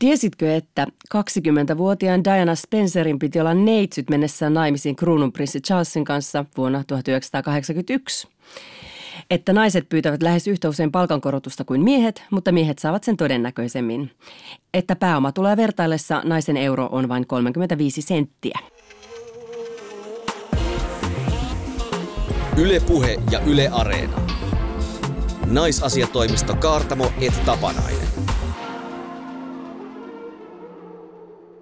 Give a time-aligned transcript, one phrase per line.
[0.00, 8.28] Tiesitkö, että 20-vuotiaan Diana Spencerin piti olla neitsyt mennessään naimisiin kruununprinssi Charlesin kanssa vuonna 1981?
[9.30, 14.10] Että naiset pyytävät lähes yhtä usein palkankorotusta kuin miehet, mutta miehet saavat sen todennäköisemmin.
[14.74, 18.58] Että pääoma tulee vertaillessa naisen euro on vain 35 senttiä.
[22.56, 24.20] Ylepuhe ja Yle Areena.
[25.46, 28.09] Naisasiatoimisto Kaartamo et Tapanainen.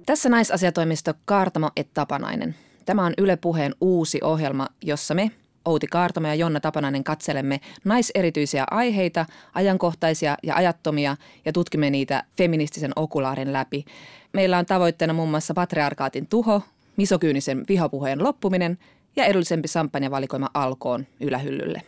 [0.09, 2.55] Tässä naisasiatoimisto Kaartamo et Tapanainen.
[2.85, 5.31] Tämä on Yle Puheen uusi ohjelma, jossa me,
[5.65, 12.93] Outi Kaartamo ja Jonna Tapanainen katselemme naiserityisiä aiheita, ajankohtaisia ja ajattomia ja tutkimme niitä feministisen
[12.97, 13.85] okulaarin läpi.
[14.33, 16.63] Meillä on tavoitteena muun muassa patriarkaatin tuho,
[16.97, 18.79] misokyynisen vihapuheen loppuminen
[19.17, 21.83] ja edullisempi sampanjavalikoima alkoon ylähyllylle.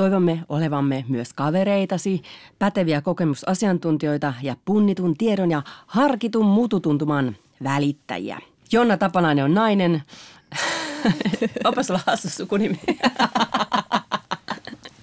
[0.00, 2.22] Toivomme olevamme myös kavereitasi,
[2.58, 8.38] päteviä kokemusasiantuntijoita ja punnitun tiedon ja harkitun mututuntuman välittäjiä.
[8.72, 10.02] Jonna Tapanainen on nainen.
[11.64, 12.80] Onpa sulla hassu sukunimi.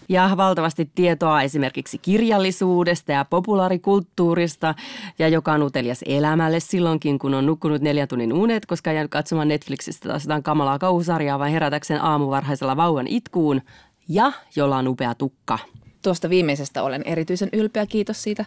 [0.09, 4.75] ja valtavasti tietoa esimerkiksi kirjallisuudesta ja populaarikulttuurista
[5.19, 9.47] ja joka on utelias elämälle silloinkin, kun on nukkunut neljän tunnin unet, koska jäänyt katsomaan
[9.47, 13.61] Netflixistä taas jotain kamalaa kauhusarjaa vai herätäkseen aamuvarhaisella vauvan itkuun
[14.09, 15.59] ja jolla on upea tukka.
[16.01, 18.45] Tuosta viimeisestä olen erityisen ylpeä, kiitos siitä.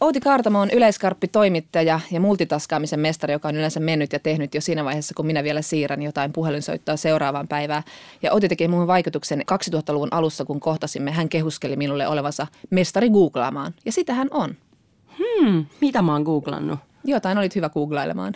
[0.00, 4.60] Outi Kaartamo on yleiskarppi toimittaja ja multitaskaamisen mestari, joka on yleensä mennyt ja tehnyt jo
[4.60, 7.82] siinä vaiheessa, kun minä vielä siirrän jotain puhelinsoittoa seuraavaan päivään.
[8.22, 11.10] Ja Outi teki muuhun vaikutuksen 2000-luvun alussa, kun kohtasimme.
[11.10, 13.74] Hän kehuskeli minulle olevansa mestari googlaamaan.
[13.84, 14.54] Ja sitä hän on.
[15.18, 16.78] Hmm, mitä mä oon googlannut?
[17.04, 18.34] Jotain olit hyvä googlailemaan.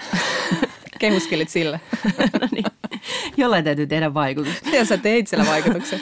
[1.00, 1.78] Kehuskelit sillä.
[2.40, 2.64] no niin.
[3.36, 4.54] Jollain täytyy tehdä vaikutus.
[4.72, 6.00] Ja sä teit sillä vaikutuksen.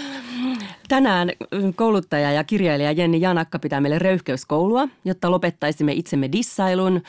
[0.89, 1.31] Tänään
[1.75, 7.03] kouluttaja ja kirjailija Jenni Janakka pitää meille röyhkeyskoulua, jotta lopettaisimme itsemme dissailun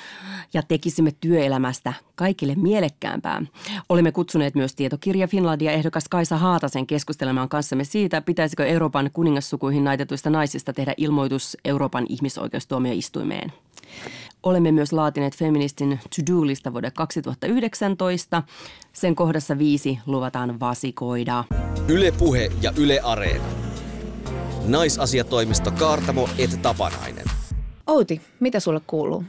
[0.53, 3.41] ja tekisimme työelämästä kaikille mielekkäämpää.
[3.89, 10.29] Olemme kutsuneet myös tietokirja Finlandia ehdokas Kaisa Haatasen keskustelemaan kanssamme siitä, pitäisikö Euroopan kuningassukuihin naitetuista
[10.29, 13.53] naisista tehdä ilmoitus Euroopan ihmisoikeustuomioistuimeen.
[14.43, 18.43] Olemme myös laatineet feministin to-do-lista vuoden 2019.
[18.93, 21.43] Sen kohdassa viisi luvataan vasikoida.
[21.87, 23.43] Yle Puhe ja Yle Areena.
[24.67, 27.25] Naisasiatoimisto Kaartamo et Tapanainen.
[27.87, 29.23] Outi, mitä sulle kuuluu?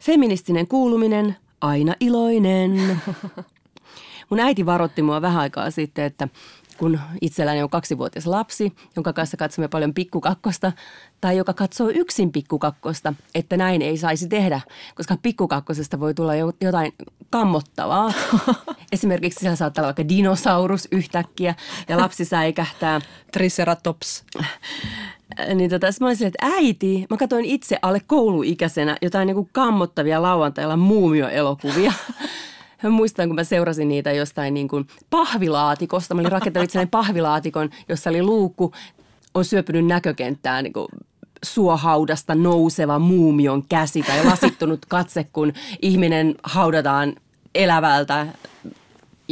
[0.00, 3.00] Feministinen kuuluminen, aina iloinen.
[4.30, 6.28] Mun äiti varotti mua vähän aikaa sitten, että
[6.82, 10.72] kun itselläni on kaksivuotias lapsi, jonka kanssa katsomme paljon pikkukakkosta,
[11.20, 14.60] tai joka katsoo yksin pikkukakkosta, että näin ei saisi tehdä,
[14.94, 16.92] koska pikkukakkosesta voi tulla jotain
[17.30, 18.12] kammottavaa.
[18.92, 21.54] Esimerkiksi siellä saattaa olla vaikka dinosaurus yhtäkkiä
[21.88, 23.00] ja lapsi säikähtää.
[23.32, 24.24] Triceratops.
[25.54, 30.22] Niin tota, mä olisin, että äiti, mä katsoin itse alle kouluikäisenä jotain niin kuin kammottavia
[30.22, 31.92] lauantailla muumioelokuvia.
[32.82, 36.14] Mä muistan, kun mä seurasin niitä jostain niin kuin pahvilaatikosta.
[36.14, 38.72] Mä olin rakentanut itselleen pahvilaatikon, jossa oli luukku,
[39.34, 40.88] on syöpynyt näkökenttään niin kuin
[41.44, 47.14] suohaudasta nouseva muumion käsi tai lasittunut katse, kun ihminen haudataan
[47.54, 48.26] elävältä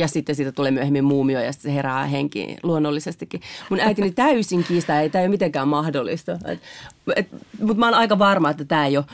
[0.01, 3.41] ja sitten siitä tulee myöhemmin muumio ja sitten se herää henkiin luonnollisestikin.
[3.71, 6.39] Mun äitini täysin kiistää, ei tämä ole mitenkään mahdollista.
[7.61, 9.05] Mutta mä oon aika varma, että tämä ei ole,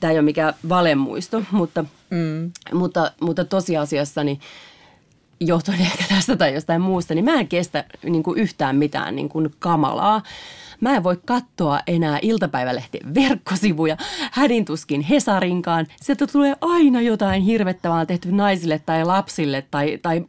[0.00, 2.50] tää ei ole mikään valemuisto, mutta, mm.
[2.72, 4.40] mutta, mutta tosiasiassa niin
[5.40, 9.28] johtuen ehkä tästä tai jostain muusta, niin mä en kestä niin kuin yhtään mitään niin
[9.28, 10.22] kuin kamalaa.
[10.82, 13.96] Mä en voi katsoa enää iltapäivälehtien verkkosivuja,
[14.32, 15.86] hädintuskin Hesarinkaan.
[16.00, 20.24] Sieltä tulee aina jotain hirvettävää tehty naisille tai lapsille tai, tai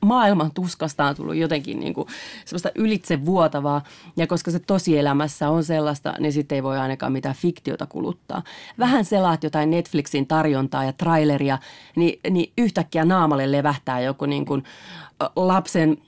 [0.00, 2.08] maailman tuskasta on tullut jotenkin niin kuin
[2.44, 3.82] semmoista ylitse vuotavaa.
[4.16, 8.42] Ja koska se tosielämässä on sellaista, niin sitten ei voi ainakaan mitään fiktiota kuluttaa.
[8.78, 11.58] Vähän selaat jotain Netflixin tarjontaa ja traileria,
[11.96, 14.64] niin, niin yhtäkkiä naamalle levähtää joku niin kuin
[15.36, 15.98] lapsen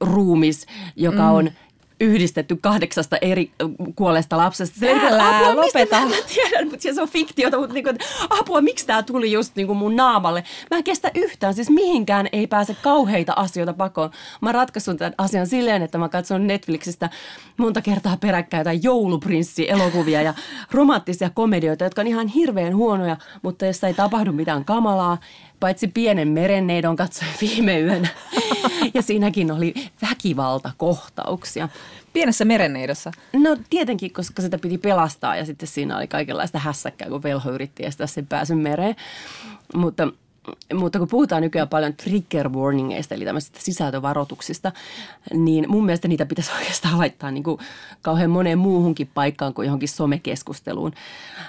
[0.00, 1.32] ruumis, joka mm.
[1.32, 1.50] on
[2.02, 3.50] yhdistetty kahdeksasta eri
[3.96, 4.80] kuolesta lapsesta.
[4.80, 6.00] Se Älä, apua, lopeta.
[6.00, 7.98] Mistä mä tiedän, mutta se on fiktiota, mutta niin kuin,
[8.30, 10.44] apua, miksi tämä tuli just niin kuin mun naamalle?
[10.70, 14.10] Mä en kestä yhtään, siis mihinkään ei pääse kauheita asioita pakoon.
[14.40, 17.10] Mä oon ratkaissut tämän asian silleen, että mä katson Netflixistä
[17.56, 20.34] monta kertaa peräkkäin jotain jouluprinssi-elokuvia ja
[20.70, 25.18] romanttisia komedioita, jotka on ihan hirveän huonoja, mutta jos ei tapahdu mitään kamalaa,
[25.62, 28.08] paitsi pienen merenneidon katsoin viime yönä.
[28.94, 29.74] ja siinäkin oli
[30.10, 31.68] väkivaltakohtauksia.
[32.12, 33.12] Pienessä merenneidossa?
[33.32, 37.86] No tietenkin, koska sitä piti pelastaa ja sitten siinä oli kaikenlaista hässäkkää, kun velho yritti
[37.86, 38.96] estää sen pääsyn mereen.
[39.74, 40.08] Mutta
[40.74, 44.72] mutta kun puhutaan nykyään paljon trigger warningeista, eli tämmöisistä sisältövaroituksista,
[45.34, 47.58] niin mun mielestä niitä pitäisi oikeastaan laittaa niin kuin
[48.02, 50.92] kauhean moneen muuhunkin paikkaan kuin johonkin somekeskusteluun.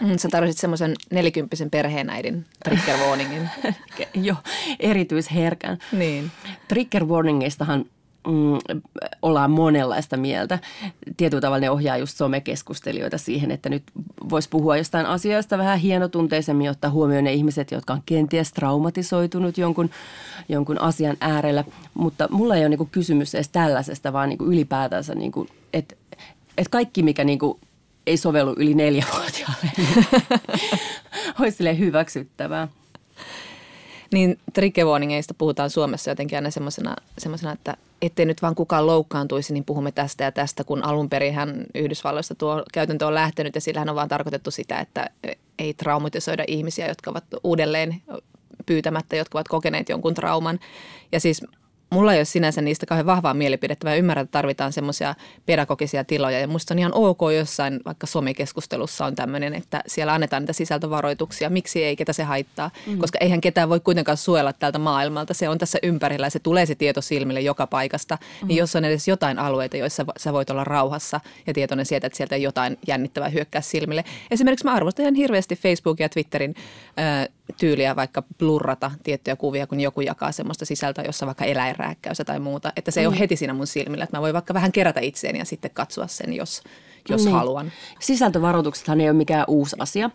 [0.01, 3.49] Mm, sä tarvitsit semmoisen nelikymppisen perheenäidin trigger warningin.
[4.13, 4.35] jo,
[4.79, 5.77] erityisherkän.
[5.91, 6.31] Niin.
[6.67, 7.85] Trigger warningeistahan
[8.27, 8.81] mm,
[9.21, 10.59] ollaan monenlaista mieltä.
[11.17, 13.83] Tietyllä tavalla ne ohjaa just somekeskustelijoita siihen, että nyt
[14.29, 19.89] voisi puhua jostain asioista vähän hienotunteisemmin, ottaa huomioon ne ihmiset, jotka on kenties traumatisoitunut jonkun,
[20.49, 21.63] jonkun asian äärellä.
[21.93, 25.95] Mutta mulla ei ole niinku kysymys edes tällaisesta, vaan niinku ylipäätänsä, niinku, että
[26.57, 27.59] et kaikki, mikä niinku
[28.07, 30.05] ei sovellu yli neljävuotiaalle, niin
[31.39, 32.67] olisi hyväksyttävää.
[34.13, 39.65] Niin trigger warningeista puhutaan Suomessa jotenkin aina semmoisena, että ettei nyt vaan kukaan loukkaantuisi, niin
[39.65, 41.35] puhumme tästä ja tästä, kun alun perin
[41.75, 45.09] Yhdysvalloista tuo käytäntö on lähtenyt ja sillähän on vaan tarkoitettu sitä, että
[45.59, 48.01] ei traumatisoida ihmisiä, jotka ovat uudelleen
[48.65, 50.59] pyytämättä, jotka ovat kokeneet jonkun trauman.
[51.11, 51.41] Ja siis
[51.93, 53.87] mulla ei ole sinänsä niistä kauhean vahvaa mielipidettä.
[53.87, 59.05] Mä ymmärrän, että tarvitaan semmoisia pedagogisia tiloja ja musta on ihan ok jossain vaikka somekeskustelussa
[59.05, 61.49] on tämmöinen, että siellä annetaan niitä sisältövaroituksia.
[61.49, 62.71] Miksi ei, ketä se haittaa?
[62.87, 62.97] Mm.
[62.97, 65.33] Koska eihän ketään voi kuitenkaan suojella tältä maailmalta.
[65.33, 68.17] Se on tässä ympärillä ja se tulee se tieto silmille joka paikasta.
[68.41, 68.47] Mm.
[68.47, 72.17] Niin jos on edes jotain alueita, joissa sä voit olla rauhassa ja tietoinen sieltä, että
[72.17, 74.03] sieltä jotain jännittävää hyökkää silmille.
[74.31, 76.55] Esimerkiksi mä arvostan ihan hirveästi Facebookin ja Twitterin
[76.99, 77.29] äh,
[77.59, 82.73] tyyliä vaikka blurrata tiettyjä kuvia, kun joku jakaa semmoista sisältöä, jossa vaikka eläinrääkkäystä tai muuta.
[82.75, 83.11] Että se ei mm.
[83.11, 86.07] ole heti siinä mun silmillä, että mä voin vaikka vähän kerätä itseäni ja sitten katsoa
[86.07, 86.63] sen, jos,
[87.09, 87.35] jos niin.
[87.35, 87.71] haluan.
[87.99, 90.09] Sisältövaroituksethan ei ole mikään uusi asia.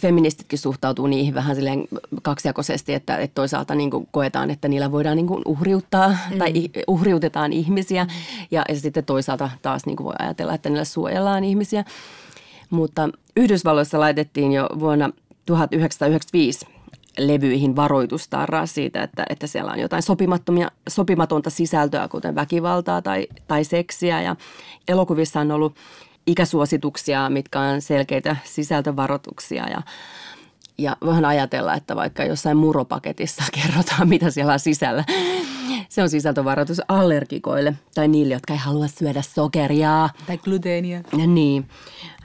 [0.00, 1.88] Feministitkin suhtautuu niihin vähän silleen
[2.22, 6.38] kaksijakoisesti, että, että toisaalta niin kuin koetaan, että niillä voidaan niin kuin uhriuttaa mm.
[6.38, 6.52] tai
[6.86, 8.06] uhriutetaan ihmisiä
[8.50, 11.84] ja, ja sitten toisaalta taas niin kuin voi ajatella, että niillä suojellaan ihmisiä.
[12.70, 15.10] Mutta Yhdysvalloissa laitettiin jo vuonna
[15.46, 16.66] 1995
[17.18, 23.64] levyihin varoitustarraa siitä, että, että siellä on jotain sopimattomia, sopimatonta sisältöä, kuten väkivaltaa tai, tai
[23.64, 24.22] seksiä.
[24.22, 24.36] Ja
[24.88, 25.76] elokuvissa on ollut
[26.26, 29.82] ikäsuosituksia, mitkä on selkeitä sisältövaroituksia ja
[30.78, 35.04] ja voin ajatella, että vaikka jossain muropaketissa kerrotaan, mitä siellä on sisällä.
[35.94, 40.08] Se on sisältövaroitus allergikoille tai niille, jotka ei halua syödä sokeria.
[40.26, 41.02] Tai gluteenia.
[41.18, 41.68] Ja niin.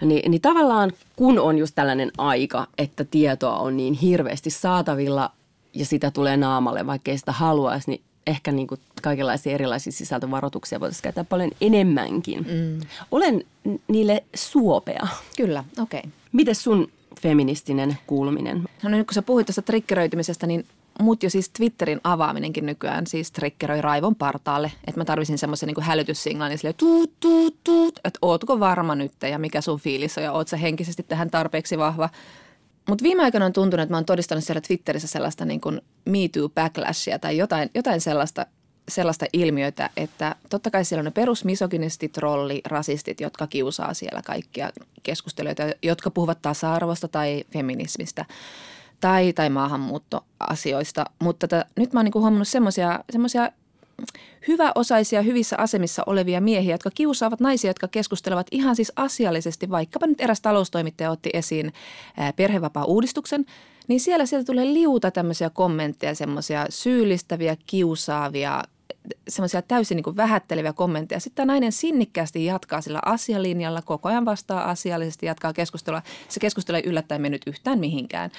[0.02, 5.32] Niin, niin tavallaan kun on just tällainen aika, että tietoa on niin hirveästi saatavilla
[5.74, 10.80] ja sitä tulee naamalle, vaikka ei sitä haluaisi, niin ehkä niin kuin kaikenlaisia erilaisia sisältövaroituksia
[10.80, 12.40] voitaisiin käyttää paljon enemmänkin.
[12.40, 12.80] Mm.
[13.12, 13.44] Olen
[13.88, 15.08] niille suopea.
[15.38, 16.00] Kyllä, okei.
[16.00, 16.12] Okay.
[16.32, 16.88] Miten sun
[17.22, 18.64] feministinen kuuluminen?
[18.84, 20.66] No nyt kun sä puhuit tuosta triggeröitymisestä, niin
[21.00, 24.72] mut jo siis Twitterin avaaminenkin nykyään siis triggeröi raivon partaalle.
[24.88, 29.40] Että mä tarvisin semmoisen niin hälytyssignaalin silleen tuut, tuut, tuut, että ootko varma nyt ja
[29.40, 32.10] mikä sun fiilis on ja oot sä henkisesti tähän tarpeeksi vahva.
[32.90, 36.20] Mutta viime aikoina on tuntunut, että mä oon todistanut siellä Twitterissä sellaista niin kuin Me
[36.34, 38.46] Too backlashia tai jotain, jotain sellaista,
[38.90, 44.70] sellaista ilmiötä, että totta kai siellä on ne perusmisogynistit, trolli, rasistit, jotka kiusaa siellä kaikkia
[45.04, 48.26] keskustelijoita, jotka puhuvat tasa-arvosta tai feminismistä
[49.00, 51.06] tai, tai maahanmuuttoasioista.
[51.20, 53.52] Mutta tätä, nyt mä oon niin huomannut semmoisia
[54.48, 59.70] hyväosaisia, hyvissä asemissa olevia miehiä, jotka kiusaavat naisia, jotka keskustelevat ihan siis asiallisesti.
[59.70, 61.74] Vaikkapa nyt eräs taloustoimittaja otti esiin
[62.36, 63.46] perhevapaa-uudistuksen,
[63.88, 68.64] niin siellä sieltä tulee liuta tämmöisiä kommentteja, semmoisia syyllistäviä, kiusaavia,
[69.28, 71.20] semmoisia täysin niin vähätteleviä kommentteja.
[71.20, 76.02] Sitten tämä nainen sinnikkäästi jatkaa sillä asialinjalla, koko ajan vastaa asiallisesti, jatkaa keskustelua.
[76.28, 78.32] Se keskustelu ei yllättäen mennyt yhtään mihinkään.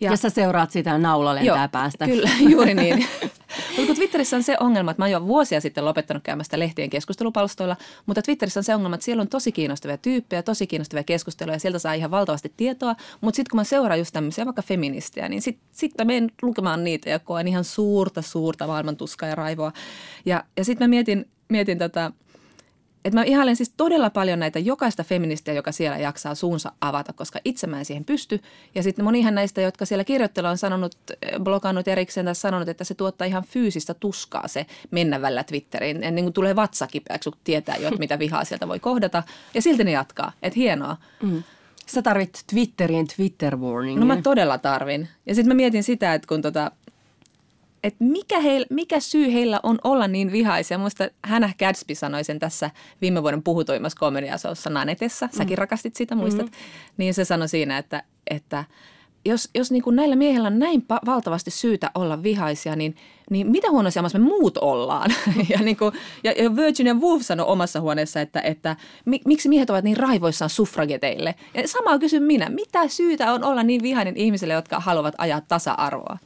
[0.00, 2.04] Ja, ja sä seuraat sitä naula lentää joo, päästä.
[2.06, 3.06] Kyllä, juuri niin.
[3.78, 7.76] mutta Twitterissä on se ongelma, että mä oon jo vuosia sitten lopettanut käymästä lehtien keskustelupalstoilla,
[8.06, 11.60] mutta Twitterissä on se ongelma, että siellä on tosi kiinnostavia tyyppejä, tosi kiinnostavia keskusteluja ja
[11.60, 15.42] sieltä saa ihan valtavasti tietoa, mutta sitten kun mä seuraan just tämmöisiä vaikka feministejä, niin
[15.42, 19.72] sitten sit mä menen lukemaan niitä ja koen ihan suurta, suurta maailman tuskaa ja raivoa.
[20.26, 22.12] Ja, ja sitten mä mietin, mietin tota,
[23.06, 27.38] että mä ihailen siis todella paljon näitä jokaista feministiä, joka siellä jaksaa suunsa avata, koska
[27.44, 28.40] itse mä en siihen pysty.
[28.74, 30.96] Ja sitten monihan näistä, jotka siellä kirjoittelee, on sanonut,
[31.42, 36.04] blokannut erikseen tai sanonut, että se tuottaa ihan fyysistä tuskaa se mennä välillä Twitteriin.
[36.04, 39.22] Ennen kuin tulee vatsakipeäksi, kun tietää jo, että mitä vihaa sieltä voi kohdata.
[39.54, 40.32] Ja silti ne jatkaa.
[40.42, 40.96] Että hienoa.
[41.22, 41.42] Mm.
[41.86, 44.00] Sä tarvit Twitteriin Twitter warning.
[44.00, 45.08] No mä todella tarvin.
[45.26, 46.70] Ja sitten mä mietin sitä, että kun tota,
[47.86, 50.78] että mikä, heil, mikä syy heillä on olla niin vihaisia.
[50.78, 55.28] Muista Hannah Gadsby sanoi sen tässä viime vuoden puhutoimassa komediasoussa Nanetessa.
[55.32, 55.58] Säkin mm.
[55.58, 56.46] rakastit sitä, muistat?
[56.46, 56.94] Mm-hmm.
[56.96, 58.64] Niin se sanoi siinä, että, että
[59.24, 62.96] jos, jos niin kuin näillä miehillä on näin pa- valtavasti syytä olla vihaisia, niin,
[63.30, 65.10] niin mitä huonossa me muut ollaan?
[65.52, 65.92] ja, niin kuin,
[66.24, 70.50] ja, ja Virginia Woolf sanoi omassa huoneessa, että, että mi, miksi miehet ovat niin raivoissaan
[70.50, 71.34] suffrageteille.
[71.54, 76.18] Ja samaa kysyn minä, mitä syytä on olla niin vihainen ihmisille, jotka haluavat ajaa tasa-arvoa?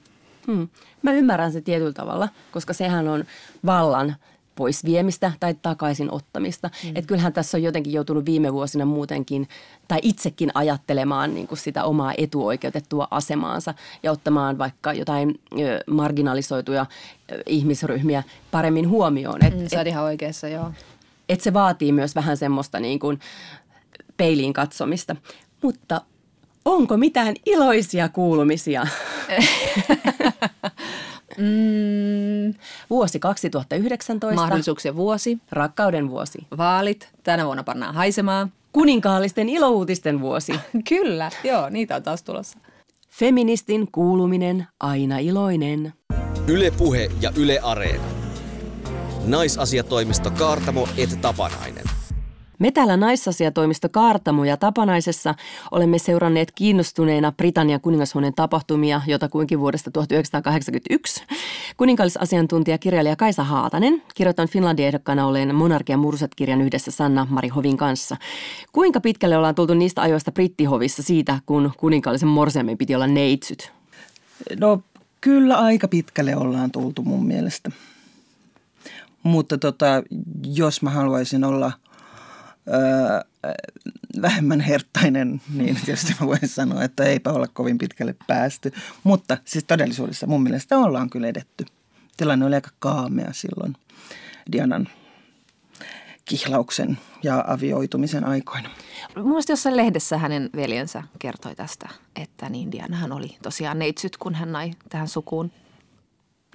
[0.50, 0.68] Hmm.
[1.02, 3.24] Mä ymmärrän se tietyllä tavalla, koska sehän on
[3.66, 4.16] vallan
[4.56, 6.70] pois viemistä tai takaisin ottamista.
[6.84, 6.88] Mm.
[6.88, 9.48] Että kyllähän tässä on jotenkin joutunut viime vuosina muutenkin
[9.88, 15.40] tai itsekin ajattelemaan niin kuin sitä omaa etuoikeutettua asemaansa ja ottamaan vaikka jotain
[15.86, 16.86] marginalisoituja
[17.46, 19.44] ihmisryhmiä paremmin huomioon.
[19.44, 20.72] Et, mm, sä et, ihan oikeassa, joo.
[21.28, 23.20] Että se vaatii myös vähän semmoista niin kuin
[24.16, 25.16] peiliin katsomista.
[25.62, 26.00] Mutta
[26.64, 28.86] onko mitään iloisia kuulumisia?
[31.38, 32.54] Mm,
[32.90, 34.42] vuosi 2019.
[34.42, 35.38] Mahdollisuuksien vuosi.
[35.50, 36.46] Rakkauden vuosi.
[36.58, 37.08] Vaalit.
[37.22, 38.52] Tänä vuonna pannaan haisemaan.
[38.72, 40.52] Kuninkaallisten ilouutisten vuosi.
[40.88, 42.58] Kyllä, joo, niitä on taas tulossa.
[43.10, 45.92] Feministin kuuluminen aina iloinen.
[46.46, 48.04] Ylepuhe ja Yle Areena.
[49.26, 51.84] Naisasiatoimisto Kaartamo et Tapanainen.
[52.60, 55.34] Me täällä naisasiatoimisto Kaartamo ja Tapanaisessa
[55.70, 61.24] olemme seuranneet kiinnostuneena Britannian kuningashuoneen tapahtumia jotakuinkin vuodesta 1981.
[61.76, 68.16] Kuninkallisasiantuntija kirjailija Kaisa Haatanen kirjoittaa Finlandin ehdokkaana olleen Monarkian murset-kirjan yhdessä Sanna Mari Hovin kanssa.
[68.72, 73.72] Kuinka pitkälle ollaan tultu niistä ajoista brittihovissa siitä, kun kuninkaallisen morsiamen piti olla neitsyt?
[74.60, 74.82] No
[75.20, 77.70] kyllä aika pitkälle ollaan tultu mun mielestä.
[79.22, 80.02] Mutta tota,
[80.44, 81.72] jos mä haluaisin olla–
[82.68, 83.20] öö,
[84.22, 88.72] vähemmän herttainen, niin tietysti mä voin sanoa, että eipä olla kovin pitkälle päästy.
[89.04, 91.64] Mutta siis todellisuudessa mun mielestä ollaan kyllä edetty.
[92.16, 93.76] Tilanne oli aika kaamea silloin
[94.52, 94.88] Dianan
[96.24, 98.70] kihlauksen ja avioitumisen aikoina.
[99.16, 104.52] Mielestäni jossain lehdessä hänen veljensä kertoi tästä, että niin Dianahan oli tosiaan neitsyt, kun hän
[104.52, 105.52] nai tähän sukuun.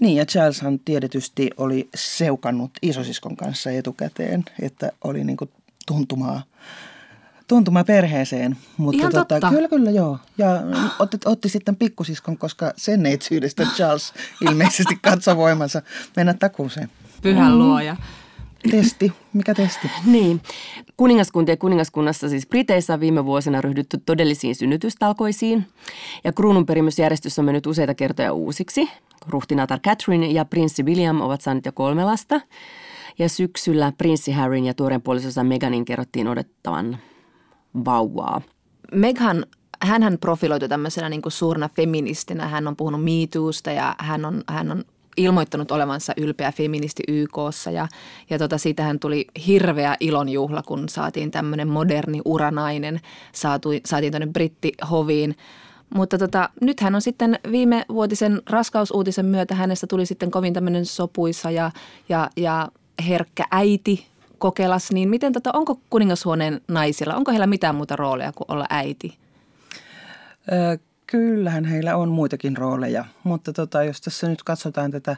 [0.01, 5.50] Niin ja Charleshan tiedetysti oli seukannut isosiskon kanssa etukäteen, että oli niin kuin
[5.86, 6.42] tuntumaa,
[7.48, 8.58] tuntumaa perheeseen.
[8.77, 9.50] Mutta Ihan tota, totta.
[9.50, 10.18] Kyllä, kyllä, joo.
[10.38, 10.48] Ja
[11.00, 15.82] otti, otti sitten pikkusiskon, koska sen neitsyydestä Charles ilmeisesti katsoi voimansa
[16.15, 16.89] mennä takuuseen.
[17.22, 17.58] Pyhän mm.
[17.58, 17.96] luoja.
[18.72, 19.13] Testi.
[19.34, 19.92] Mikä testi?
[20.06, 20.42] Niin.
[20.98, 25.68] Kuningaskuntien kuningaskunnassa siis Briteissä on viime vuosina ryhdytty todellisiin synnytystalkoisiin.
[26.24, 28.89] Ja kruununperimysjärjestys on mennyt useita kertoja uusiksi.
[29.27, 32.42] Ruhtinatar Catherine ja prinssi William ovat saaneet jo kolme lasta.
[33.19, 36.98] Ja syksyllä prinssi Harryn ja tuoreen puolisonsa Meganin kerrottiin odottavan
[37.86, 38.41] vauvaa.
[38.91, 39.45] Meghan
[39.81, 42.48] hän profiloitu tämmöisenä niin kuin suurena feministinä.
[42.48, 44.84] Hän on puhunut MeToosta ja hän on, hän on
[45.17, 47.88] ilmoittanut olevansa ylpeä feministi YKssa ja,
[48.29, 53.00] ja tota, siitähän tuli hirveä ilonjuhla, kun saatiin tämmöinen moderni uranainen,
[53.31, 55.36] saatui, saatiin tuonne brittihoviin.
[55.95, 60.86] Mutta tota, nyt hän on sitten viime vuotisen raskausuutisen myötä hänestä tuli sitten kovin tämmöinen
[60.86, 61.72] sopuisa ja,
[62.10, 62.69] ja, ja
[63.08, 68.52] herkkä äiti kokelas, niin miten tota, onko kuningashuoneen naisilla, onko heillä mitään muuta rooleja kuin
[68.52, 69.18] olla äiti?
[70.52, 75.18] Ö, kyllähän heillä on muitakin rooleja, mutta tota, jos tässä nyt katsotaan tätä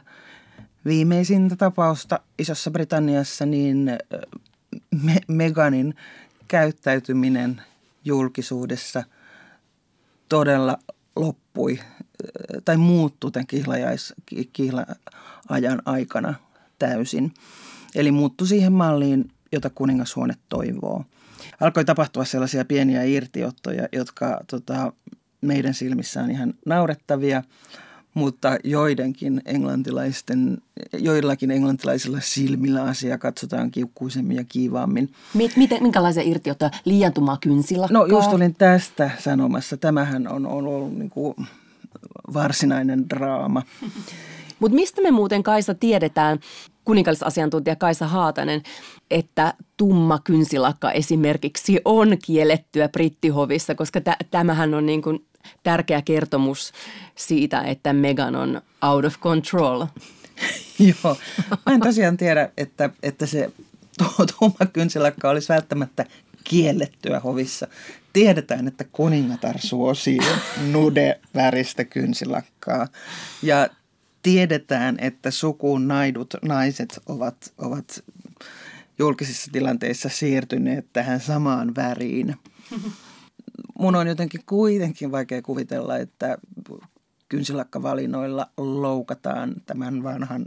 [0.84, 3.98] viimeisintä tapausta Isossa Britanniassa, niin
[5.02, 5.94] Me- Meganin
[6.48, 7.62] käyttäytyminen
[8.04, 9.04] julkisuudessa
[10.28, 10.78] todella
[11.16, 11.78] loppui
[12.64, 14.14] tai muuttui tämän kihlajais,
[14.52, 16.34] kihlaajan aikana
[16.78, 17.34] täysin.
[17.94, 21.04] Eli muuttui siihen malliin, jota kuningashuone toivoo.
[21.60, 24.92] Alkoi tapahtua sellaisia pieniä irtiottoja, jotka tota,
[25.40, 27.42] meidän silmissä on ihan naurettavia,
[28.14, 30.58] mutta joidenkin englantilaisten,
[30.92, 35.12] joillakin englantilaisilla silmillä asia katsotaan kiukkuisemmin ja kiivaammin.
[35.56, 36.70] Miten, minkälaisia irtiottoja?
[36.84, 37.88] Liiantumaa kynsillä?
[37.90, 39.76] No just olin tästä sanomassa.
[39.76, 41.34] Tämähän on, on ollut niin kuin
[42.34, 43.62] varsinainen draama.
[44.60, 46.38] Mutta mistä me muuten Kaisa tiedetään,
[46.84, 48.62] kuninkallisasiantuntija Kaisa Haatanen,
[49.10, 55.26] että tumma kynsilakka esimerkiksi on kiellettyä brittihovissa, koska t- tämähän on niin kuin
[55.62, 56.72] tärkeä kertomus
[57.14, 59.86] siitä, että Megan on out of control.
[60.78, 61.16] Joo,
[61.66, 63.50] mä en tosiaan tiedä, että, että se
[64.38, 66.04] tumma kynsilakka olisi välttämättä
[66.44, 67.66] kiellettyä hovissa.
[68.12, 70.18] Tiedetään, että kuningatar suosii
[70.72, 72.86] nude-väristä kynsilakkaa.
[73.42, 73.68] Ja
[74.22, 78.04] tiedetään, että sukuun naidut naiset ovat, ovat
[78.98, 82.36] julkisissa tilanteissa siirtyneet tähän samaan väriin.
[83.78, 86.38] Mun on jotenkin kuitenkin vaikea kuvitella, että
[87.28, 90.46] kynsilakkavalinnoilla loukataan tämän vanhan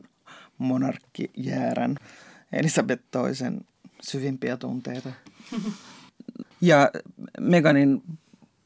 [0.57, 1.95] monarkkijäärän
[2.53, 3.61] Elisabeth toisen
[4.01, 5.11] syvimpiä tunteita.
[6.63, 6.91] Ja
[7.39, 8.03] Meganin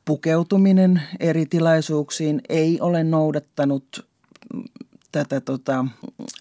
[0.06, 4.08] pukeutuminen eri tilaisuuksiin ei ole noudattanut
[5.24, 5.86] tätä tota,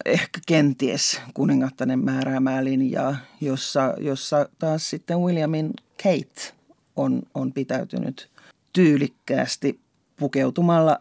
[0.05, 6.53] ehkä kenties kuningattainen määräämää linjaa, jossa, jossa taas sitten Williamin Kate
[6.95, 8.29] on, on pitäytynyt
[8.73, 9.79] tyylikkäästi
[10.17, 10.97] pukeutumalla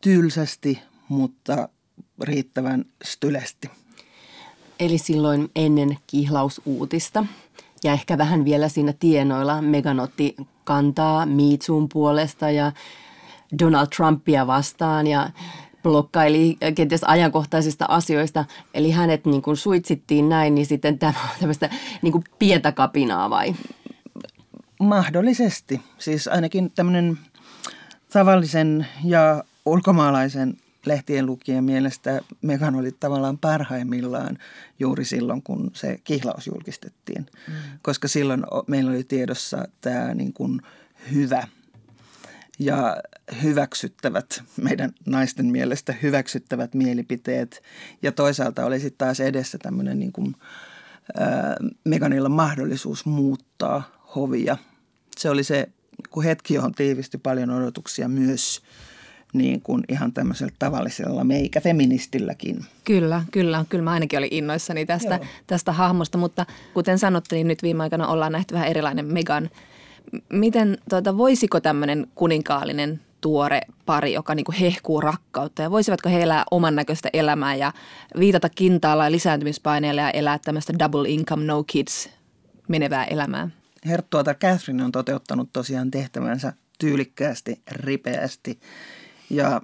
[0.00, 1.68] tylsästi mutta
[2.22, 3.70] riittävän stylesti.
[4.80, 7.26] Eli silloin ennen kihlausuutista
[7.84, 12.72] ja ehkä vähän vielä siinä tienoilla Megan otti kantaa Mitsun puolesta ja
[13.58, 15.30] Donald Trumpia vastaan ja
[15.82, 18.44] blokkaili kenties ajankohtaisista asioista.
[18.74, 21.70] Eli hänet niin kuin suitsittiin näin, niin sitten tämä tämmöistä
[22.02, 23.54] niin kuin pientä kapinaa vai?
[24.80, 25.80] Mahdollisesti.
[25.98, 27.18] Siis ainakin tämmöinen
[28.12, 30.56] tavallisen ja ulkomaalaisen
[30.86, 34.38] lehtien lukien mielestä Megan oli tavallaan parhaimmillaan
[34.78, 37.26] juuri silloin, kun se kihlaus julkistettiin.
[37.48, 37.54] Mm.
[37.82, 40.62] Koska silloin meillä oli tiedossa tämä niin kuin
[41.14, 41.48] hyvä
[42.58, 42.96] ja
[43.42, 47.62] hyväksyttävät, meidän naisten mielestä hyväksyttävät mielipiteet.
[48.02, 50.34] Ja toisaalta oli sitten taas edessä tämmöinen niin kuin,
[51.18, 53.82] ää, Meganilla mahdollisuus muuttaa
[54.14, 54.56] hovia.
[55.16, 55.68] Se oli se,
[56.10, 58.60] kun hetki, johon tiivisti paljon odotuksia myös–
[59.32, 62.64] niin kuin ihan tämmöisellä tavallisella meikä-feministilläkin.
[62.84, 63.64] Kyllä, kyllä.
[63.68, 68.08] Kyllä mä ainakin olin innoissani tästä, tästä hahmosta, mutta kuten sanottu, niin nyt viime aikoina
[68.08, 69.50] ollaan nähty vähän erilainen Megan.
[70.32, 76.22] Miten, tuota, voisiko tämmöinen kuninkaallinen tuore pari, joka niin kuin hehkuu rakkautta ja voisivatko he
[76.22, 77.72] elää oman näköistä elämää ja
[78.18, 82.10] viitata kintaalla ja lisääntymispaineelle ja elää tämmöistä double income, no kids
[82.68, 83.48] menevää elämää?
[83.86, 88.60] Herttuatar Catherine on toteuttanut tosiaan tehtävänsä tyylikkäästi, ripeästi
[89.30, 89.60] ja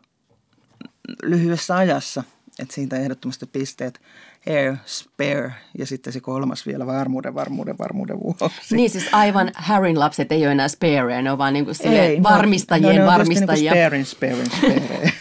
[1.22, 2.24] lyhyessä ajassa,
[2.58, 4.00] että siitä ehdottomasti pisteet
[4.46, 8.76] hair, spare ja sitten se kolmas vielä varmuuden, varmuuden, varmuuden vuoksi.
[8.76, 12.22] Niin siis aivan Harryn lapset ei ole enää spare, ne on vaan niin kuin ei,
[12.22, 13.72] varmistajien no, no, varmistajia.
[13.72, 15.12] Niin sparein, sparein, spare,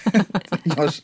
[0.78, 1.04] jos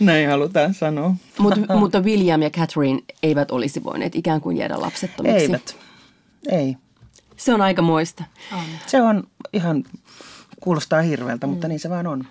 [0.00, 1.14] näin halutaan sanoa.
[1.38, 5.42] Mut, mutta William ja Catherine eivät olisi voineet ikään kuin jäädä lapsettomiksi.
[5.42, 5.76] Eivät,
[6.48, 6.76] ei.
[7.36, 8.24] Se on aika moista.
[8.86, 9.84] Se on ihan
[10.64, 11.68] Kuulostaa hirveältä, mutta mm.
[11.68, 12.26] niin se vaan on.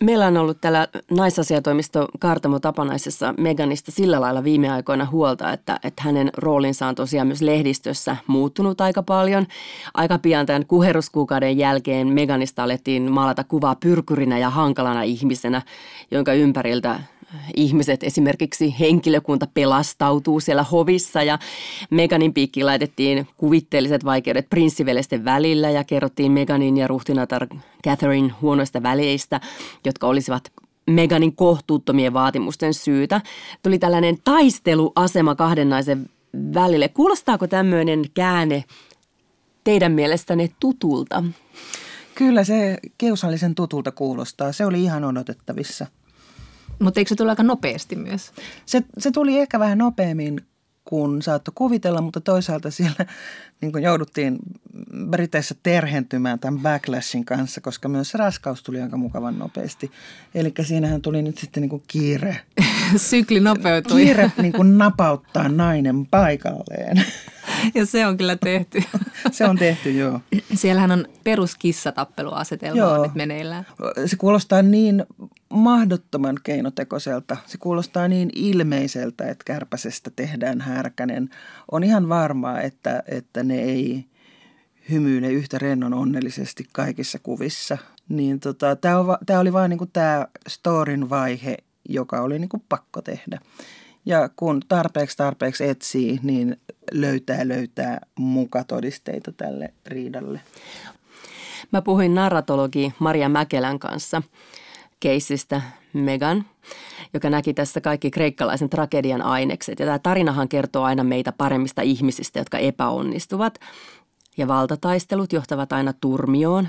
[0.00, 6.02] Meillä on ollut täällä naisasiatoimisto Kartamo Tapanaisessa Meganista sillä lailla viime aikoina huolta, että, että
[6.02, 9.46] hänen roolinsa on tosiaan myös lehdistössä muuttunut aika paljon.
[9.94, 15.62] Aika pian tämän kuheruskuukauden jälkeen Meganista alettiin maalata kuvaa pyrkyrinä ja hankalana ihmisenä,
[16.10, 17.00] jonka ympäriltä
[17.56, 21.38] ihmiset, esimerkiksi henkilökunta pelastautuu siellä hovissa ja
[21.90, 27.46] Meganin piikkiin laitettiin kuvitteelliset vaikeudet prinssivelesten välillä ja kerrottiin Meganin ja ruhtinatar
[27.84, 29.40] Catherine huonoista väleistä,
[29.84, 30.52] jotka olisivat
[30.90, 33.20] Meganin kohtuuttomien vaatimusten syytä.
[33.62, 36.10] Tuli tällainen taisteluasema kahden naisen
[36.54, 36.88] välille.
[36.88, 38.64] Kuulostaako tämmöinen käänne
[39.64, 41.24] teidän mielestänne tutulta?
[42.14, 44.52] Kyllä se kiusallisen tutulta kuulostaa.
[44.52, 45.86] Se oli ihan odotettavissa.
[46.78, 48.32] Mutta eikö se tule aika nopeasti myös?
[48.66, 50.40] Se, se tuli ehkä vähän nopeammin
[50.84, 53.06] kuin saattoi kuvitella, mutta toisaalta siellä
[53.60, 54.38] niin kuin jouduttiin
[55.10, 59.90] Briteissä terhentymään tämän backlashin kanssa, koska myös raskaus tuli aika mukavan nopeasti.
[60.34, 62.40] Eli siinähän tuli nyt sitten niin kuin kiire.
[62.96, 64.04] Sykli nopeutui.
[64.04, 67.04] Kiire niin kuin napauttaa nainen paikalleen.
[67.74, 68.82] Ja se on kyllä tehty.
[69.30, 70.20] se on tehty, joo.
[70.54, 73.02] Siellähän on peruskissatappeluasetelma joo.
[73.02, 73.66] nyt meneillään.
[74.06, 75.04] Se kuulostaa niin
[75.50, 77.36] mahdottoman keinotekoiselta.
[77.46, 81.28] Se kuulostaa niin ilmeiseltä, että kärpäsestä tehdään härkänen.
[81.70, 84.04] On ihan varmaa, että, että ne ei
[84.90, 87.78] hymyile yhtä rennon onnellisesti kaikissa kuvissa.
[88.08, 88.76] Niin tota,
[89.26, 91.56] tämä oli vain niinku tämä storin vaihe,
[91.88, 93.40] joka oli niinku pakko tehdä.
[94.06, 96.56] Ja kun tarpeeksi tarpeeksi etsii, niin
[96.92, 100.40] löytää löytää mukatodisteita tälle riidalle.
[101.72, 104.22] Mä puhuin narratologi Maria Mäkelän kanssa
[105.00, 106.44] keisistä Megan,
[107.14, 109.78] joka näki tässä kaikki kreikkalaisen tragedian ainekset.
[109.78, 113.58] Ja tämä tarinahan kertoo aina meitä paremmista ihmisistä, jotka epäonnistuvat.
[114.36, 116.68] Ja valtataistelut johtavat aina turmioon.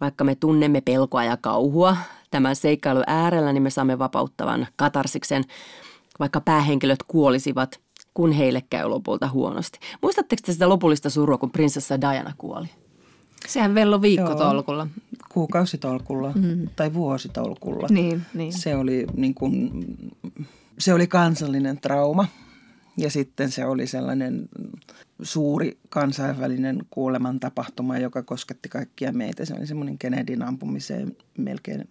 [0.00, 1.96] Vaikka me tunnemme pelkoa ja kauhua
[2.30, 5.44] tämän seikkailun äärellä, niin me saamme vapauttavan katarsiksen,
[6.18, 7.80] vaikka päähenkilöt kuolisivat,
[8.14, 9.78] kun heille käy lopulta huonosti.
[10.02, 12.66] Muistatteko te sitä lopullista surua, kun prinsessa Diana kuoli?
[13.46, 14.86] Sehän vello viikkotolkulla.
[15.38, 16.68] Kuukausitolkulla mm.
[16.76, 17.86] tai vuositolkulla.
[17.90, 18.52] Niin, niin.
[18.52, 19.70] Se, oli, niin kuin,
[20.78, 22.28] se oli kansallinen trauma
[22.96, 24.48] ja sitten se oli sellainen
[25.22, 29.44] suuri kansainvälinen kuolemantapahtuma, joka kosketti kaikkia meitä.
[29.44, 31.88] Se oli semmoinen Kennedyn ampumiseen melkein,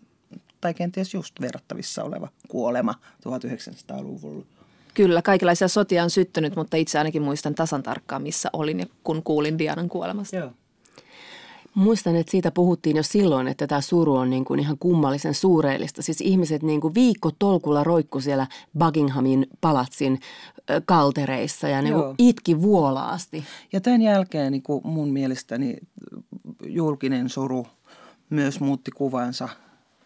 [0.61, 2.93] tai kenties just verrattavissa oleva kuolema
[3.27, 4.45] 1900-luvulla.
[4.93, 9.23] Kyllä, kaikenlaisia sotia on syttynyt, mutta itse ainakin muistan tasan tarkkaan, missä olin ja kun
[9.23, 10.35] kuulin Dianan kuolemasta.
[10.35, 10.51] Joo.
[11.77, 16.01] Muistan, että siitä puhuttiin jo silloin, että tämä suru on niin kuin ihan kummallisen suureellista.
[16.01, 18.47] Siis ihmiset niin kuin viikko tolkulla roikku siellä
[18.79, 20.19] Buckinghamin palatsin
[20.85, 23.43] kaltereissa ja niin kuin itki vuolaasti.
[23.73, 25.77] Ja tämän jälkeen niin kuin mun mielestäni
[26.65, 27.67] julkinen suru
[28.29, 29.49] myös muutti kuvansa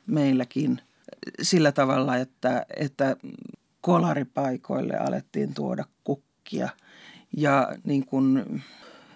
[0.08, 0.82] meilläkin.
[1.42, 3.16] sillä tavalla, että, että
[3.82, 6.70] kolaripaikoille alettiin tuoda kukkia
[7.38, 8.62] ja niin kuin,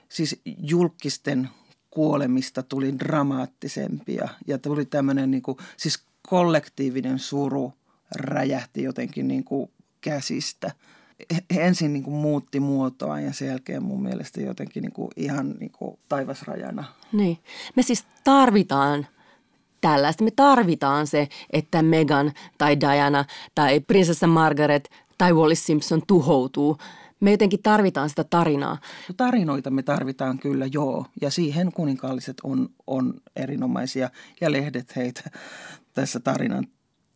[0.10, 1.50] siis julkisten
[1.96, 7.74] kuolemista tuli dramaattisempia ja tuli tämmöinen niin kuin, siis kollektiivinen suru
[8.16, 10.72] räjähti jotenkin niin kuin käsistä.
[11.50, 15.72] Ensin niin kuin muutti muotoa ja sen jälkeen mun mielestä jotenkin niin kuin ihan niin
[15.72, 16.84] kuin taivasrajana.
[17.12, 17.38] Niin.
[17.76, 19.08] Me siis tarvitaan
[19.82, 20.24] tällaista.
[20.24, 26.78] Me tarvitaan se, että Megan tai Diana tai prinsessa Margaret tai Wallis Simpson tuhoutuu.
[27.20, 28.78] Me jotenkin tarvitaan sitä tarinaa.
[29.10, 31.06] No, tarinoita me tarvitaan kyllä, joo.
[31.22, 34.10] Ja siihen kuninkaalliset on, on erinomaisia
[34.42, 35.32] ja lehdet heitä
[35.94, 36.68] tässä tarinan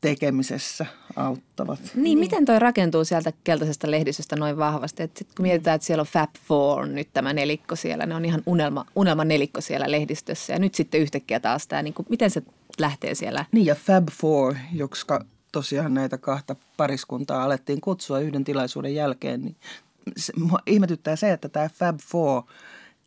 [0.01, 0.85] tekemisessä
[1.15, 1.79] auttavat.
[1.95, 5.03] Niin, miten toi rakentuu sieltä keltaisesta lehdistöstä noin vahvasti?
[5.03, 8.25] Et sit kun mietitään, että siellä on Fab Four, nyt tämä nelikko siellä, ne on
[8.25, 10.53] ihan unelma, unelma nelikko siellä lehdistössä.
[10.53, 12.41] Ja nyt sitten yhtäkkiä taas tämä, niin kuin, miten se
[12.79, 13.45] lähtee siellä?
[13.51, 19.55] Niin ja Fab Four, jotka tosiaan näitä kahta pariskuntaa alettiin kutsua yhden tilaisuuden jälkeen, niin
[20.17, 20.33] se,
[20.65, 22.43] ihmetyttää se, että tämä Fab Four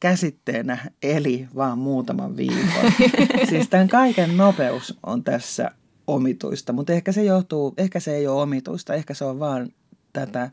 [0.01, 2.93] käsitteenä eli vaan muutaman viikon.
[3.49, 5.71] siis tämän kaiken nopeus on tässä
[6.07, 9.69] omituista, mutta ehkä se johtuu, ehkä se ei ole omituista, ehkä se on vaan
[10.13, 10.51] tätä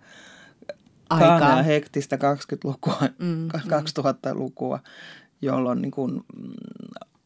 [1.10, 4.84] aikaa hektistä 20-lukua, mm, 2000-lukua, mm.
[5.42, 6.24] jolloin niin kuin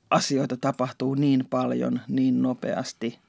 [0.10, 3.20] asioita tapahtuu niin paljon, niin nopeasti,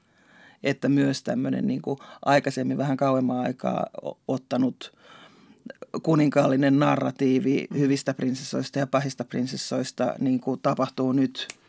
[0.63, 3.85] että myös tämmöinen niin kuin aikaisemmin vähän kauemman aikaa
[4.27, 4.93] ottanut
[6.03, 11.47] kuninkaallinen narratiivi hyvistä prinsessoista ja pahista prinsessoista niin kuin tapahtuu nyt–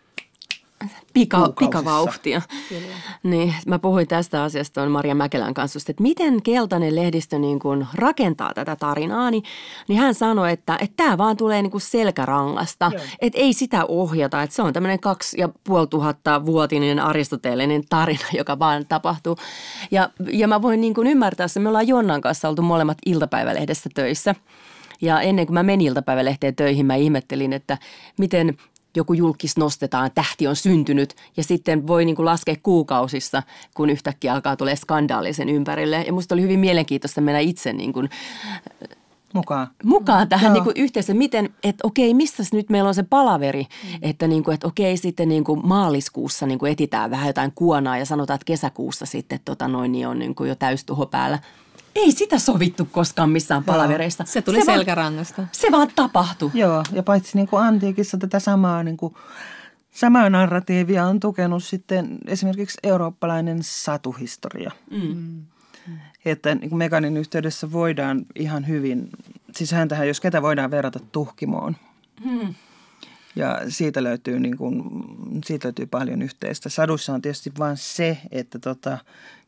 [1.13, 2.43] Pika, pikavauhtia.
[2.69, 2.95] Kyllä.
[3.23, 7.87] Niin, mä puhuin tästä asiasta on Maria Mäkelän kanssa, että miten keltainen lehdistö niin kuin
[7.95, 9.43] rakentaa tätä tarinaa, niin,
[9.89, 13.03] niin hän sanoi, että, että tämä vaan tulee niin kuin selkärangasta, Joo.
[13.21, 18.27] että ei sitä ohjata, että se on tämmöinen kaksi ja puoli tuhatta vuotinen aristoteellinen tarina,
[18.33, 19.37] joka vaan tapahtuu.
[19.91, 23.91] Ja, ja mä voin niin kuin ymmärtää että me ollaan Jonnan kanssa oltu molemmat iltapäivälehdessä
[23.95, 24.35] töissä.
[25.01, 27.79] Ja ennen kuin mä menin iltapäivälehteen töihin, mä ihmettelin, että
[28.19, 28.57] miten
[28.97, 33.43] joku julkis nostetaan, tähti on syntynyt ja sitten voi niin kuin laskea kuukausissa,
[33.75, 36.03] kun yhtäkkiä alkaa tulee skandaalisen ympärille.
[36.07, 38.11] Ja musta oli hyvin mielenkiintoista mennä itse niin kuin,
[39.33, 41.19] mukaan, mukaan tähän niin kuin yhteisöön.
[41.19, 43.99] Miten, että okei, missä nyt meillä on se palaveri, mm.
[44.03, 47.99] että, niin kuin, että okei, sitten niin kuin maaliskuussa niin kuin etitään vähän jotain kuonaa
[47.99, 51.39] ja sanotaan, että kesäkuussa sitten tota noin, niin on niin kuin jo täystuho päällä–
[51.97, 54.25] ei sitä sovittu koskaan missään palavereissa.
[54.25, 55.37] Se tuli se selkärangasta.
[55.43, 56.51] Vaan, se vaan tapahtui.
[56.55, 59.15] Joo, ja paitsi niin kuin antiikissa tätä samaa, niin kuin,
[59.91, 64.71] samaa narratiivia on tukenut sitten esimerkiksi eurooppalainen satuhistoria.
[64.91, 65.43] Mm.
[66.25, 69.11] Että niin kuin Meganin yhteydessä voidaan ihan hyvin,
[69.55, 71.77] siis häntähän jos ketä voidaan verrata tuhkimoon.
[72.25, 72.55] Mm.
[73.37, 74.83] Ja siitä löytyy, niin kuin,
[75.45, 76.69] siitä löytyy paljon yhteistä.
[76.69, 78.99] Sadussa on tietysti vain se, että tota,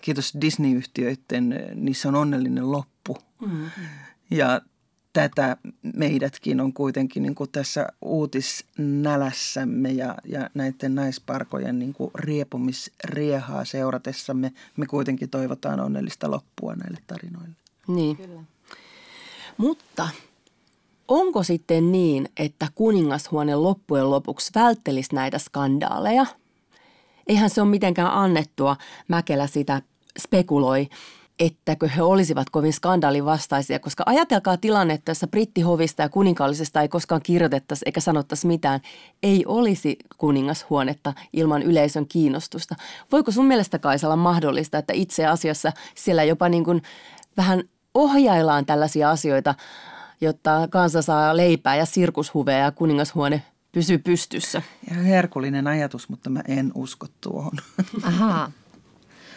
[0.00, 3.18] kiitos Disney-yhtiöiden, niissä on onnellinen loppu.
[3.40, 3.70] Mm-hmm.
[4.30, 4.60] Ja
[5.12, 5.56] tätä
[5.96, 14.52] meidätkin on kuitenkin niin kuin tässä uutisnälässämme ja, ja näiden naisparkojen niin kuin riepumisriehaa seuratessamme
[14.76, 17.54] me kuitenkin toivotaan onnellista loppua näille tarinoille.
[17.88, 18.16] Niin.
[18.16, 18.40] Kyllä.
[19.56, 20.08] Mutta
[21.08, 26.26] onko sitten niin, että kuningashuone loppujen lopuksi välttelisi näitä skandaaleja?
[27.26, 28.76] Eihän se ole mitenkään annettua.
[29.08, 29.82] Mäkelä sitä
[30.18, 30.88] spekuloi,
[31.38, 37.82] ettäkö he olisivat kovin skandaalivastaisia, koska ajatelkaa tilannetta, jossa brittihovista ja kuninkaallisesta ei koskaan kirjoitettaisi
[37.86, 38.80] eikä sanottaisi mitään.
[39.22, 42.74] Ei olisi kuningashuonetta ilman yleisön kiinnostusta.
[43.12, 46.82] Voiko sun mielestä Kaisalla mahdollista, että itse asiassa siellä jopa niin kuin
[47.36, 47.62] vähän
[47.94, 49.54] ohjaillaan tällaisia asioita–
[50.20, 54.62] jotta kansa saa leipää ja sirkushuveja ja kuningashuone pysyy pystyssä.
[54.90, 57.52] Ja herkullinen ajatus, mutta mä en usko tuohon.
[58.02, 58.52] Ahaa.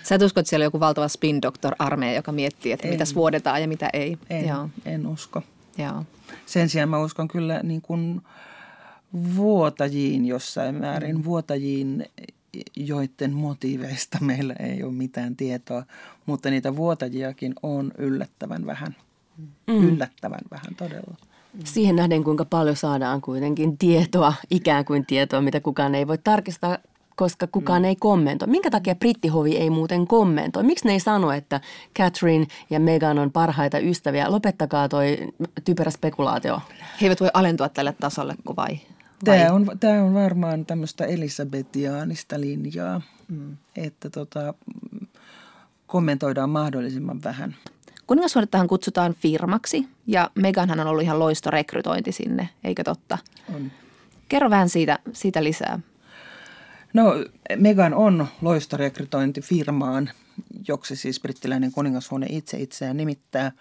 [0.03, 3.03] Sä et usko, että siellä on joku valtava spin doctor armeija, joka miettii, että mitä
[3.15, 4.17] vuodetaan ja mitä ei.
[4.29, 4.69] En, Joo.
[4.85, 5.43] en usko.
[5.77, 6.05] Joo.
[6.45, 8.21] Sen sijaan mä uskon kyllä niin kuin
[9.35, 11.23] vuotajiin jossain määrin, mm.
[11.23, 12.05] vuotajiin,
[12.75, 15.83] joiden motiiveista meillä ei ole mitään tietoa,
[16.25, 18.95] mutta niitä vuotajiakin on yllättävän vähän–
[19.67, 19.83] Mm.
[19.83, 21.15] Yllättävän vähän todella.
[21.63, 26.77] Siihen nähden, kuinka paljon saadaan kuitenkin tietoa, ikään kuin tietoa, mitä kukaan ei voi tarkistaa,
[27.15, 27.85] koska kukaan mm.
[27.85, 28.47] ei kommentoi.
[28.47, 30.63] Minkä takia brittihovi ei muuten kommentoi?
[30.63, 31.61] Miksi ne ei sano, että
[31.97, 34.31] Catherine ja Meghan on parhaita ystäviä?
[34.31, 35.17] Lopettakaa toi
[35.65, 36.61] typerä spekulaatio.
[37.01, 38.79] He eivät voi alentua tälle tasolle, kuin vai?
[39.23, 43.57] Tämä on, tämä on varmaan tämmöistä elisabetiaanista linjaa, mm.
[43.75, 44.53] että tota,
[45.87, 47.55] kommentoidaan mahdollisimman vähän.
[48.11, 53.17] Kuningashuonettahan kutsutaan firmaksi ja Meganhan on ollut ihan loisto rekrytointi sinne, eikö totta?
[53.55, 53.71] On.
[54.29, 55.79] Kerro vähän siitä, siitä lisää.
[56.93, 57.13] No
[57.55, 60.09] Megan on loistorekrytointi firmaan,
[60.67, 63.51] joksi siis brittiläinen kuningashuone itse itseään nimittää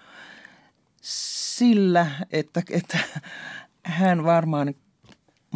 [1.02, 2.98] sillä, että, että
[3.82, 4.74] hän varmaan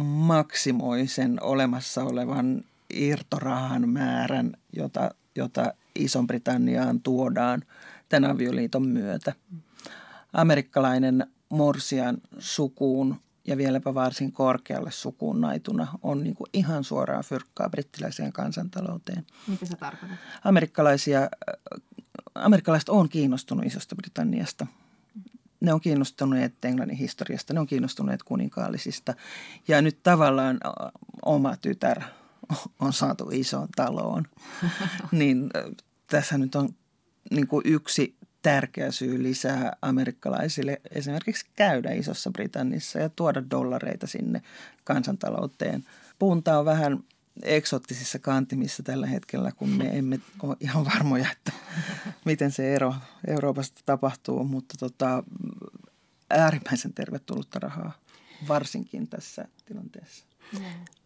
[0.03, 7.61] maksimoi sen olemassa olevan irtorahan määrän, jota, jota Iso-Britanniaan tuodaan
[8.21, 9.33] tämän avioliiton myötä.
[10.33, 13.15] Amerikkalainen morsian sukuun
[13.47, 19.25] ja vieläpä varsin korkealle sukuun naituna on niin kuin ihan suoraan fyrkkaa brittiläiseen kansantalouteen.
[19.47, 20.17] Mitä se tarkoittaa?
[20.43, 21.29] Amerikkalaisia, äh,
[22.35, 24.67] amerikkalaiset on kiinnostunut Isosta Britanniasta.
[25.59, 29.13] Ne on kiinnostuneet Englannin historiasta, ne on kiinnostuneet kuninkaallisista.
[29.67, 30.91] Ja nyt tavallaan äh,
[31.25, 32.01] oma tytär
[32.79, 34.25] on saatu isoon taloon.
[35.11, 35.63] niin äh,
[36.07, 36.69] tässä nyt on
[37.31, 44.41] niin kuin yksi tärkeä syy lisää amerikkalaisille esimerkiksi käydä Isossa Britannissa ja tuoda dollareita sinne
[44.83, 45.83] kansantalouteen.
[46.19, 47.03] Punta on vähän
[47.43, 51.51] eksottisissa kantimissa tällä hetkellä, kun me emme ole ihan varmoja, että
[52.25, 52.95] miten se ero
[53.27, 55.23] Euroopasta tapahtuu, mutta tota,
[56.29, 57.91] äärimmäisen tervetullutta rahaa,
[58.47, 60.25] varsinkin tässä tilanteessa.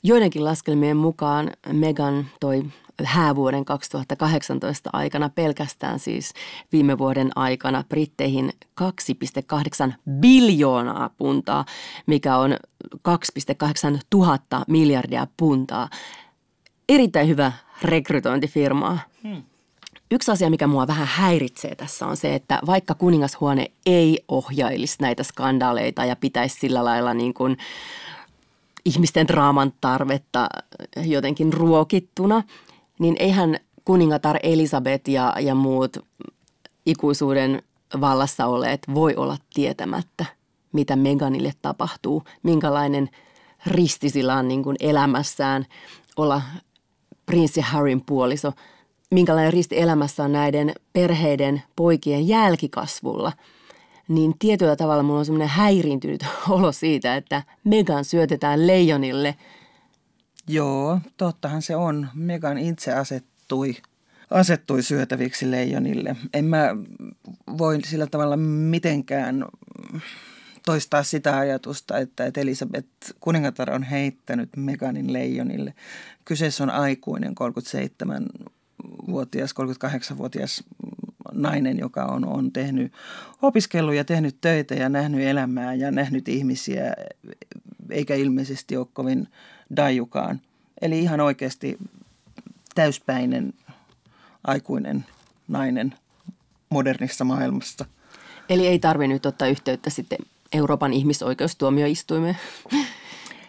[0.04, 2.64] Joidenkin laskelmien mukaan Megan toi
[3.04, 6.34] häävuoden 2018 aikana pelkästään siis
[6.72, 11.66] viime vuoden aikana Britteihin 2,8 biljoonaa puntaa,
[12.06, 12.58] mikä on
[12.96, 15.90] 2,8 tuhatta miljardia puntaa.
[16.90, 19.00] Erittäin hyvä rekrytointifirmaa.
[19.24, 19.44] Hmm.
[20.12, 25.24] Yksi asia, mikä mua vähän häiritsee tässä on se, että vaikka kuningashuone ei ohjailisi näitä
[25.24, 27.58] skandaaleita ja pitäisi sillä lailla niin kuin
[28.86, 30.50] ihmisten draaman tarvetta
[31.04, 32.44] jotenkin ruokittuna,
[33.00, 35.98] niin eihän kuningatar Elisabeth ja, ja muut
[36.86, 37.64] ikuisuuden
[38.02, 40.26] vallassa olleet voi olla tietämättä,
[40.72, 43.10] mitä Meganille tapahtuu, minkälainen
[43.66, 45.66] risti sillä on niin kuin elämässään
[46.18, 46.42] olla
[47.26, 48.52] prinssi Harryn puoliso,
[49.12, 53.32] minkälainen risti elämässä on näiden perheiden poikien jälkikasvulla–
[54.10, 59.36] niin tietyllä tavalla mulla on semmoinen häiriintynyt olo siitä, että Megan syötetään leijonille.
[60.48, 62.08] Joo, tottahan se on.
[62.14, 63.76] Megan itse asettui,
[64.30, 66.16] asettui syötäviksi leijonille.
[66.34, 66.76] En mä
[67.58, 69.46] voi sillä tavalla mitenkään
[70.66, 72.88] toistaa sitä ajatusta, että, että Elisabeth
[73.20, 75.74] kuningatar on heittänyt Meganin leijonille.
[76.26, 80.64] Kyseessä on aikuinen 37-vuotias, 38-vuotias
[81.34, 82.94] nainen, joka on, on tehnyt,
[83.42, 86.94] opiskellut ja tehnyt töitä ja nähnyt elämää ja nähnyt ihmisiä,
[87.90, 89.28] eikä ilmeisesti ole kovin
[89.76, 90.42] dajukaan.
[90.82, 91.78] Eli ihan oikeasti
[92.76, 93.54] täyspäinen
[94.44, 95.06] aikuinen
[95.48, 95.94] nainen
[96.70, 97.86] modernissa maailmassa.
[98.50, 100.18] Eli ei tarvitse nyt ottaa yhteyttä sitten
[100.54, 102.38] Euroopan ihmisoikeustuomioistuimeen?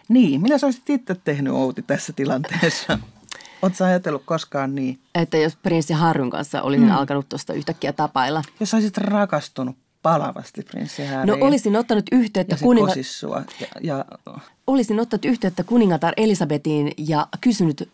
[0.09, 2.99] Niin, minä olisit itse tehnyt Outi tässä tilanteessa.
[3.61, 4.99] Oletko ajatellut koskaan niin?
[5.15, 6.95] Että jos prinssi Harryn kanssa olisin mm.
[6.95, 8.43] alkanut tuosta yhtäkkiä tapailla.
[8.59, 11.39] Jos olisit rakastunut palavasti prinssi Harryin.
[11.39, 12.93] No olisin ottanut yhteyttä kuninga...
[13.23, 13.45] ja,
[13.81, 14.05] ja...
[14.67, 17.89] Olisin ottanut yhteyttä kuningatar Elisabetiin ja kysynyt,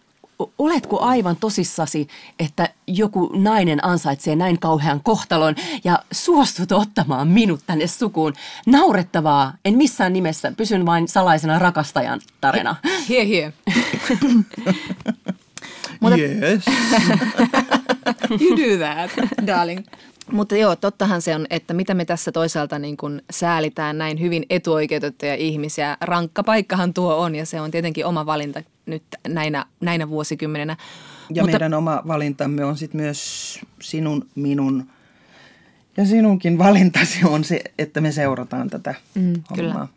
[0.59, 2.07] oletko aivan tosissasi,
[2.39, 8.33] että joku nainen ansaitsee näin kauhean kohtalon ja suostut ottamaan minut tänne sukuun?
[8.65, 12.75] Naurettavaa, en missään nimessä, pysyn vain salaisena rakastajan tarina.
[13.09, 13.53] Hie hie.
[15.99, 16.63] Mutta, yes.
[18.41, 19.11] you do that,
[19.47, 19.85] darling.
[20.31, 24.45] Mutta joo, tottahan se on, että mitä me tässä toisaalta niin kuin säälitään näin hyvin
[24.49, 25.97] etuoikeutettuja ihmisiä.
[26.01, 30.77] Rankka paikkahan tuo on ja se on tietenkin oma valinta nyt näinä, näinä vuosikymmenenä.
[31.33, 34.89] Ja Mutta, meidän oma valintamme on sitten myös sinun, minun
[35.97, 39.55] ja sinunkin valintasi on se, että me seurataan tätä mm, hommaa.
[39.55, 39.87] Kyllä.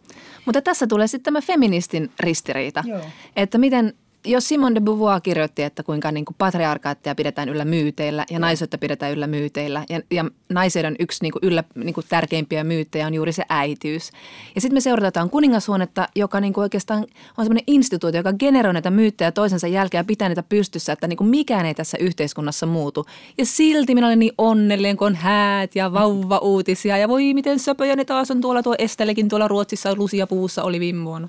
[0.45, 3.01] Mutta tässä tulee sitten tämä feministin ristiriita, Joo.
[3.37, 8.25] että miten jos Simone de Beauvoir kirjoitti, että kuinka niin kuin patriarkaattia pidetään yllä myyteillä
[8.31, 12.65] ja naisuutta pidetään yllä myyteillä ja, ja naisen yksi niin kuin yllä, niin kuin tärkeimpiä
[12.65, 14.11] myyttejä on juuri se äitiys.
[14.55, 16.99] Ja sitten me seurataan kuningashuonetta, joka niin kuin oikeastaan
[17.39, 21.17] on sellainen instituutio, joka generoi näitä myyttejä toisensa jälkeen ja pitää niitä pystyssä, että niin
[21.17, 23.07] kuin mikään ei tässä yhteiskunnassa muutu.
[23.39, 27.97] Ja silti minä olen niin onnellinen, kun on häät ja vauva-uutisia ja voi miten söpöjä
[27.97, 31.29] ne taas on tuolla tuo Estelekin tuolla Ruotsissa Lucia puussa oli viime vuonna.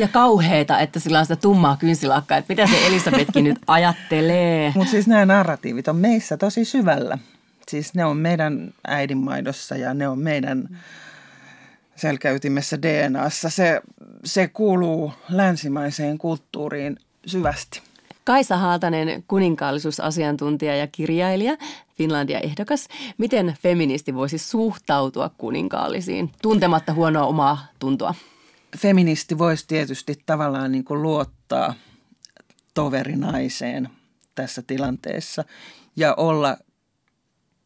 [0.00, 4.72] Ja kauheita, että sillä on sitä tummaa kynsilakkaa, että mitä se Elisabetkin nyt ajattelee.
[4.74, 7.18] Mutta siis nämä narratiivit on meissä tosi syvällä.
[7.68, 10.78] Siis ne on meidän äidinmaidossa ja ne on meidän
[11.96, 13.50] selkäytimessä DNAssa.
[13.50, 13.80] Se,
[14.24, 17.82] se kuuluu länsimaiseen kulttuuriin syvästi.
[18.24, 21.56] Kaisa Haatanen, kuninkaallisuusasiantuntija ja kirjailija,
[21.98, 22.88] Finlandia-ehdokas.
[23.18, 28.14] Miten feministi voisi suhtautua kuninkaallisiin, tuntematta huonoa omaa tuntoa?
[28.78, 31.74] Feministi voisi tietysti tavallaan niin kuin luottaa
[32.74, 33.88] toverinaiseen
[34.34, 35.44] tässä tilanteessa
[35.96, 36.56] ja olla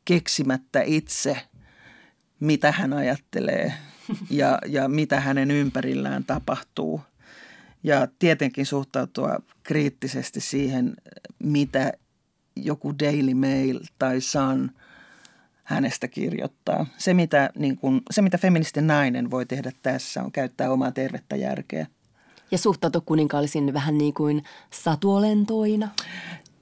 [0.05, 1.37] keksimättä itse,
[2.41, 3.75] mitä hän ajattelee
[4.31, 7.01] ja, ja mitä hänen ympärillään tapahtuu.
[7.83, 10.97] Ja tietenkin suhtautua kriittisesti siihen,
[11.39, 11.93] mitä
[12.57, 14.71] joku Daily Mail tai Sun
[15.65, 16.87] hänestä kirjoittaa.
[16.99, 21.37] Se mitä, niin kun, se, mitä feministin nainen voi tehdä tässä, on käyttää omaa tervettä
[21.37, 21.87] järkeä.
[22.51, 25.89] Ja suhtautua kuninkaallisiin vähän niin kuin satuolentoina.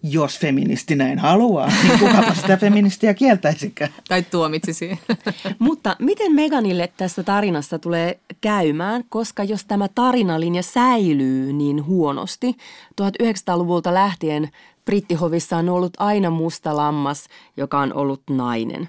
[0.03, 3.91] Jos feministi näin haluaa, niin kukapa sitä feministiä kieltäisikään.
[4.09, 4.99] Tai tuomitsisi.
[5.59, 12.57] Mutta miten Meganille tässä tarinassa tulee käymään, koska jos tämä tarinalinja säilyy niin huonosti,
[13.03, 14.51] 1900-luvulta lähtien
[14.85, 18.89] brittihovissa on ollut aina musta lammas, joka on ollut nainen.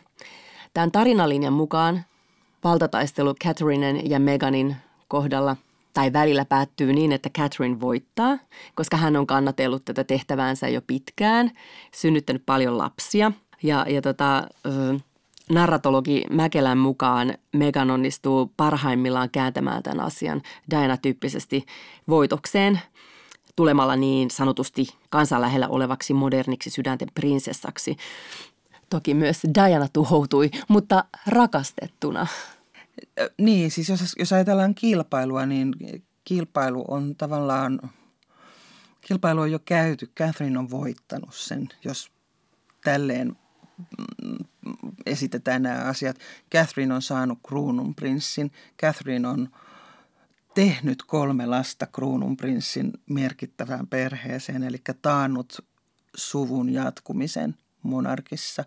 [0.73, 2.05] Tämän tarinalinjan mukaan
[2.63, 4.75] valtataistelu Catherinen ja Meganin
[5.07, 5.55] kohdalla
[5.93, 8.37] tai välillä päättyy niin, että Catherine voittaa,
[8.75, 11.51] koska hän on kannatellut tätä tehtäväänsä jo pitkään,
[11.93, 13.31] synnyttänyt paljon lapsia.
[13.63, 14.47] Ja, ja tota,
[15.49, 21.65] narratologi Mäkelän mukaan Megan onnistuu parhaimmillaan kääntämään tämän asian Diana-tyyppisesti
[22.09, 22.79] voitokseen
[23.55, 27.97] tulemalla niin sanotusti kansan lähellä olevaksi moderniksi sydänten prinsessaksi.
[28.89, 32.27] Toki myös Diana tuhoutui, mutta rakastettuna.
[33.37, 35.75] Niin, siis jos, jos ajatellaan kilpailua, niin
[36.23, 37.79] kilpailu on tavallaan,
[39.01, 40.11] kilpailu on jo käyty.
[40.17, 42.11] Catherine on voittanut sen, jos
[42.83, 43.35] tälleen
[43.77, 44.45] mm,
[45.05, 46.19] esitetään nämä asiat.
[46.51, 48.51] Catherine on saanut kruununprinssin.
[48.81, 49.49] Catherine on
[50.55, 55.65] tehnyt kolme lasta kruununprinssin merkittävään perheeseen, eli taannut
[56.15, 58.65] suvun jatkumisen monarkissa.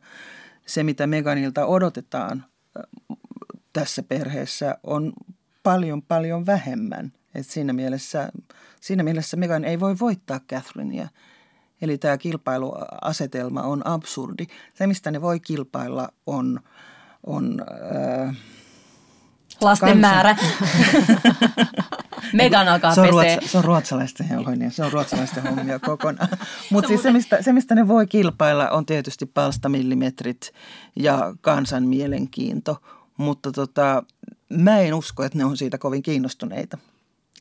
[0.67, 2.45] Se, mitä Meganilta odotetaan
[3.73, 5.13] tässä perheessä on
[5.63, 7.13] paljon paljon vähemmän.
[7.35, 8.33] Et siinä, mielessä,
[8.81, 11.09] siinä mielessä Megan ei voi voittaa Catherinea.
[11.83, 14.47] Eli tämä kilpailuasetelma on absurdi.
[14.75, 16.61] Se, mistä ne voi kilpailla, on,
[17.27, 17.65] on
[18.27, 18.37] äh,
[19.61, 20.01] Lasten kansan.
[20.01, 20.37] määrä.
[22.33, 26.29] Megan alkaa se on, ruotsa, se on ruotsalaisten hommia, se on ruotsalaisten hommia kokonaan.
[26.71, 30.53] Mutta siis se mistä, se, mistä ne voi kilpailla, on tietysti palstamillimetrit
[30.97, 32.77] ja kansan mielenkiinto–
[33.17, 34.03] mutta tota,
[34.49, 36.79] mä en usko, että ne on siitä kovin kiinnostuneita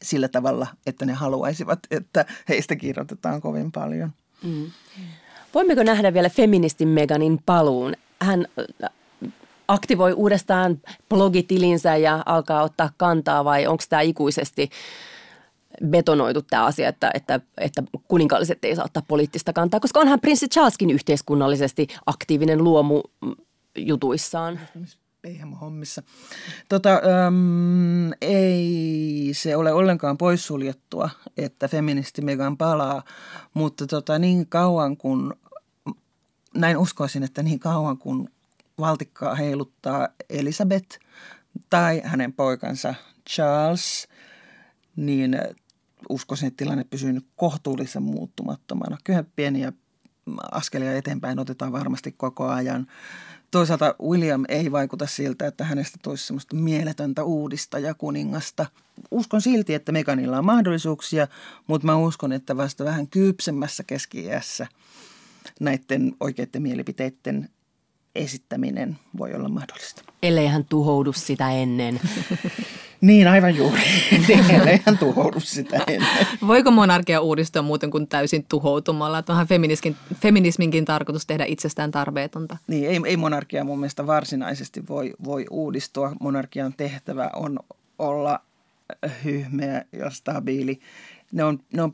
[0.01, 4.11] sillä tavalla, että ne haluaisivat, että heistä kirjoitetaan kovin paljon.
[4.43, 4.71] Mm.
[5.53, 7.93] Voimmeko nähdä vielä feministin Meganin paluun?
[8.21, 8.47] Hän
[9.67, 14.69] aktivoi uudestaan blogitilinsä ja alkaa ottaa kantaa vai onko tämä ikuisesti
[15.85, 20.47] betonoitu tämä asia, että, että, että kuninkaalliset ei saa ottaa poliittista kantaa, koska onhan prinssi
[20.47, 23.01] Charleskin yhteiskunnallisesti aktiivinen luomu
[23.77, 24.59] jutuissaan
[25.61, 26.03] hommissa.
[26.69, 26.89] Tota,
[27.27, 33.03] äm, ei se ole ollenkaan poissuljettua, että feministi Megan palaa,
[33.53, 35.33] mutta tota, niin kauan kun,
[36.55, 38.29] näin uskoisin, että niin kauan kun
[38.79, 40.99] valtikkaa heiluttaa Elisabeth
[41.69, 42.95] tai hänen poikansa
[43.29, 44.07] Charles,
[44.95, 45.37] niin
[46.09, 48.97] uskoisin, että tilanne pysyy nyt kohtuullisen muuttumattomana.
[49.03, 49.73] Kyllä pieniä
[50.51, 52.87] askelia eteenpäin otetaan varmasti koko ajan
[53.51, 58.65] toisaalta William ei vaikuta siltä, että hänestä tulisi semmoista mieletöntä uudista ja kuningasta.
[59.11, 61.27] Uskon silti, että Meganilla on mahdollisuuksia,
[61.67, 64.25] mutta mä uskon, että vasta vähän kypsemmässä keski
[65.59, 67.49] näiden oikeiden mielipiteiden
[68.15, 70.01] esittäminen voi olla mahdollista.
[70.23, 71.99] Ellei hän tuhoudu sitä ennen.
[73.01, 73.81] niin, aivan juuri.
[74.27, 76.27] Niin, ellei hän tuhoudu sitä ennen.
[76.47, 79.17] Voiko monarkia uudistua muuten kuin täysin tuhoutumalla?
[79.17, 82.57] Että onhan feminismin, feminisminkin tarkoitus tehdä itsestään tarpeetonta.
[82.67, 86.11] Niin, ei, ei monarkia mun mielestä varsinaisesti voi, voi uudistua.
[86.19, 87.59] Monarkian tehtävä on
[87.99, 88.39] olla
[89.23, 90.79] hyhmeä ja stabiili.
[91.31, 91.93] Ne on, ne on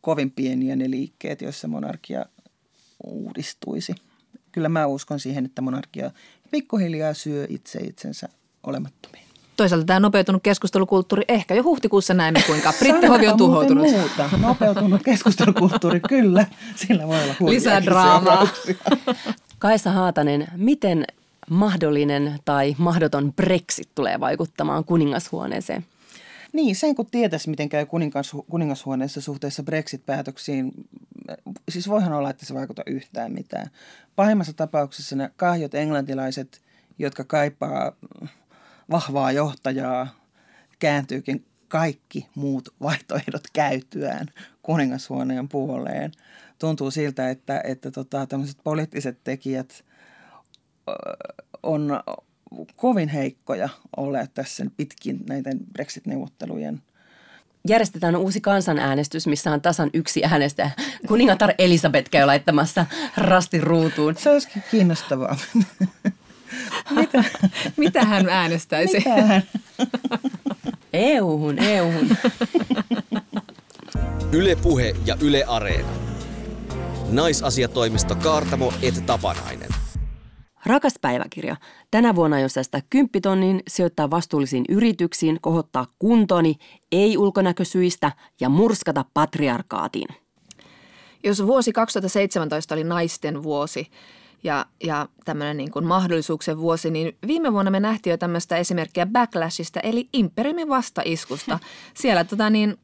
[0.00, 2.26] kovin pieniä ne liikkeet, joissa monarkia
[3.04, 3.94] uudistuisi
[4.58, 6.10] kyllä mä uskon siihen, että monarkia
[6.50, 8.28] pikkuhiljaa syö itse itsensä
[8.62, 9.24] olemattomiin.
[9.56, 13.86] Toisaalta tämä nopeutunut keskustelukulttuuri, ehkä jo huhtikuussa näemme, kuinka brittihovi on tuhoutunut.
[13.90, 14.30] muuta.
[14.36, 16.46] Nopeutunut keskustelukulttuuri, kyllä.
[16.76, 18.48] Sillä voi olla Lisää draamaa.
[19.58, 21.04] Kaisa Haatanen, miten
[21.50, 25.84] mahdollinen tai mahdoton Brexit tulee vaikuttamaan kuningashuoneeseen?
[26.52, 30.72] Niin, sen kun tietäisi, miten käy kuningas, kuningashuoneessa suhteessa Brexit-päätöksiin,
[31.68, 33.70] siis voihan olla, että se vaikuta yhtään mitään.
[34.16, 36.62] Pahimmassa tapauksessa ne kahjot englantilaiset,
[36.98, 37.92] jotka kaipaa
[38.90, 40.08] vahvaa johtajaa,
[40.78, 44.26] kääntyykin kaikki muut vaihtoehdot käytyään
[44.62, 46.12] kuningashuoneen puoleen.
[46.58, 49.84] Tuntuu siltä, että, että tota, tämmöiset poliittiset tekijät
[51.62, 52.00] on
[52.76, 56.82] kovin heikkoja olleet tässä pitkin näiden Brexit-neuvottelujen
[57.68, 60.70] järjestetään uusi kansanäänestys, missä on tasan yksi äänestäjä.
[61.08, 62.86] Kuningatar Elisabeth käy laittamassa
[63.16, 64.16] rastin ruutuun.
[64.16, 65.36] Se olisikin kiinnostavaa.
[66.90, 67.24] Mitä?
[67.76, 68.98] Mitä hän äänestäisi?
[68.98, 69.42] Mitähän?
[70.92, 72.16] EU-hun, EU-hun.
[74.32, 75.88] Yle Puhe ja Yle Areena.
[77.10, 79.68] Naisasiatoimisto Kaartamo et Tapanainen.
[80.66, 81.56] Rakas päiväkirja.
[81.90, 86.54] Tänä vuonna jos säästää kymppitonnin, sijoittaa vastuullisiin yrityksiin, kohottaa kuntoni,
[86.92, 90.08] ei ulkonäkösyistä ja murskata patriarkaatiin.
[91.24, 93.90] Jos vuosi 2017 oli naisten vuosi
[94.44, 99.06] ja, ja tämmöinen niin kuin mahdollisuuksien vuosi, niin viime vuonna me nähtiin jo tämmöistä esimerkkiä
[99.06, 101.58] backlashista, eli imperiumin vastaiskusta.
[101.94, 102.78] Siellä tota niin,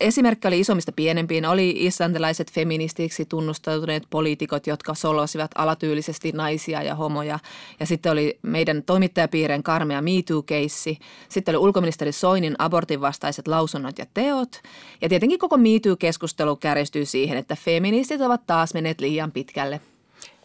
[0.00, 1.46] esimerkki oli isommista pienempiin.
[1.46, 7.38] Oli islantilaiset feministiksi tunnustautuneet poliitikot, jotka solosivat alatyylisesti naisia ja homoja.
[7.80, 10.98] Ja sitten oli meidän toimittajapiireen karmea MeToo-keissi.
[11.28, 14.60] Sitten oli ulkoministeri Soinin abortin vastaiset lausunnot ja teot.
[15.00, 19.80] Ja tietenkin koko MeToo-keskustelu kärjistyy siihen, että feministit ovat taas menneet liian pitkälle.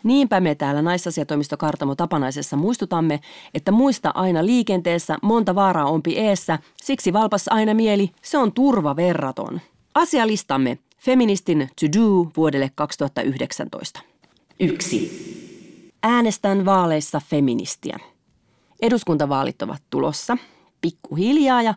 [0.03, 3.19] Niinpä me täällä naisasiatoimisto Kartamo Tapanaisessa muistutamme,
[3.53, 8.95] että muista aina liikenteessä monta vaaraa ompi eessä, siksi valpas aina mieli, se on turva
[8.95, 9.61] verraton.
[9.95, 13.99] Asialistamme Feministin To Do vuodelle 2019.
[14.59, 15.91] 1.
[16.03, 17.97] Äänestän vaaleissa feministiä.
[18.81, 20.37] Eduskuntavaalit ovat tulossa
[20.81, 21.73] pikkuhiljaa ja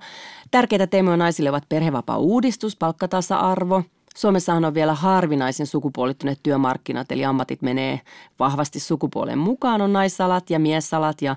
[0.50, 3.82] tärkeitä teemoja naisille ovat perhevapaa-uudistus, palkkatasa-arvo–
[4.16, 8.00] Suomessahan on vielä harvinaisin sukupuolittuneet työmarkkinat, eli ammatit menee
[8.38, 9.80] vahvasti sukupuolen mukaan.
[9.80, 11.36] On naisalat ja miesalat ja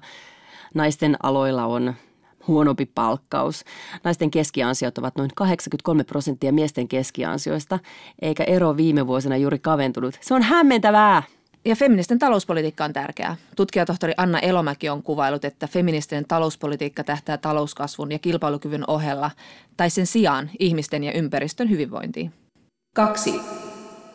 [0.74, 1.94] naisten aloilla on
[2.48, 3.64] huonompi palkkaus.
[4.04, 7.80] Naisten keskiansiot ovat noin 83 prosenttia miesten keskiansioista,
[8.22, 10.18] eikä ero viime vuosina juuri kaventunut.
[10.22, 11.24] Se on hämmentävää!
[11.66, 13.36] Ja feministen talouspolitiikka on tärkeää.
[13.56, 19.32] Tutkijatohtori Anna Elomäki on kuvailut, että feministinen talouspolitiikka tähtää talouskasvun ja kilpailukyvyn ohella
[19.78, 22.34] tai sen sijaan ihmisten ja ympäristön hyvinvointiin.
[22.98, 23.42] Kaksi.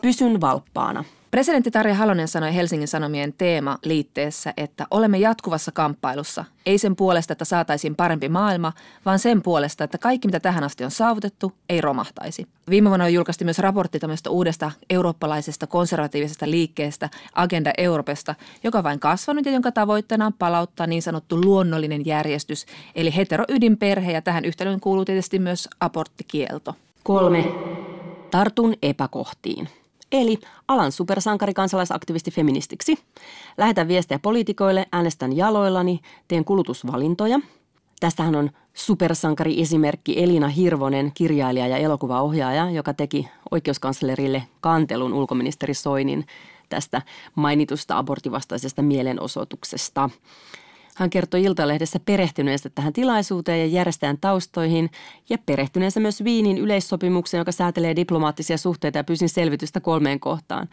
[0.00, 1.04] Pysyn valppaana.
[1.30, 6.44] Presidentti Tarja Halonen sanoi Helsingin Sanomien teema liitteessä, että olemme jatkuvassa kamppailussa.
[6.66, 8.72] Ei sen puolesta, että saataisiin parempi maailma,
[9.06, 12.46] vaan sen puolesta, että kaikki mitä tähän asti on saavutettu, ei romahtaisi.
[12.70, 19.00] Viime vuonna julkaistiin myös raportti tämmöistä uudesta eurooppalaisesta konservatiivisesta liikkeestä Agenda Europesta, joka on vain
[19.00, 24.80] kasvanut ja jonka tavoitteena on palauttaa niin sanottu luonnollinen järjestys, eli heteroydinperhe ja tähän yhtälöön
[24.80, 26.74] kuuluu tietysti myös aborttikielto.
[27.02, 27.44] Kolme
[28.32, 29.68] tartun epäkohtiin.
[30.12, 32.98] Eli alan supersankari kansalaisaktivisti feministiksi.
[33.58, 37.40] Lähetän viestejä poliitikoille, äänestän jaloillani, teen kulutusvalintoja.
[38.00, 46.26] Tästähän on supersankari esimerkki Elina Hirvonen, kirjailija ja elokuvaohjaaja, joka teki oikeuskanslerille kantelun ulkoministeri Soinin
[46.68, 47.02] tästä
[47.34, 50.10] mainitusta abortivastaisesta mielenosoituksesta.
[50.96, 54.90] Hän kertoi Iltalehdessä perehtyneensä tähän tilaisuuteen ja järjestäjän taustoihin
[55.28, 60.68] ja perehtyneensä myös Viinin yleissopimukseen, joka säätelee diplomaattisia suhteita ja pyysin selvitystä kolmeen kohtaan.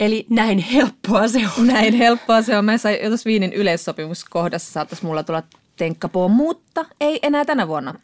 [0.00, 1.66] Eli näin helppoa se on.
[1.66, 2.64] Näin helppoa se on.
[2.64, 5.42] Mä sain, jos Viinin yleissopimuskohdassa saattaisi mulla tulla
[5.76, 7.94] tenkkapoo, mutta ei enää tänä vuonna.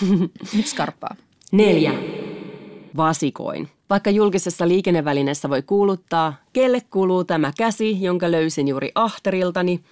[0.56, 1.16] Nyt skarppaa.
[1.52, 1.92] Neljä.
[2.96, 3.68] Vasikoin.
[3.90, 9.80] Vaikka julkisessa liikennevälineessä voi kuuluttaa, kelle kuuluu tämä käsi, jonka löysin juuri ahteriltani–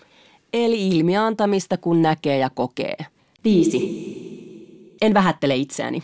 [0.52, 2.96] Eli ilmiantamista kun näkee ja kokee.
[3.44, 4.08] Viisi.
[5.02, 6.02] En vähättele itseäni.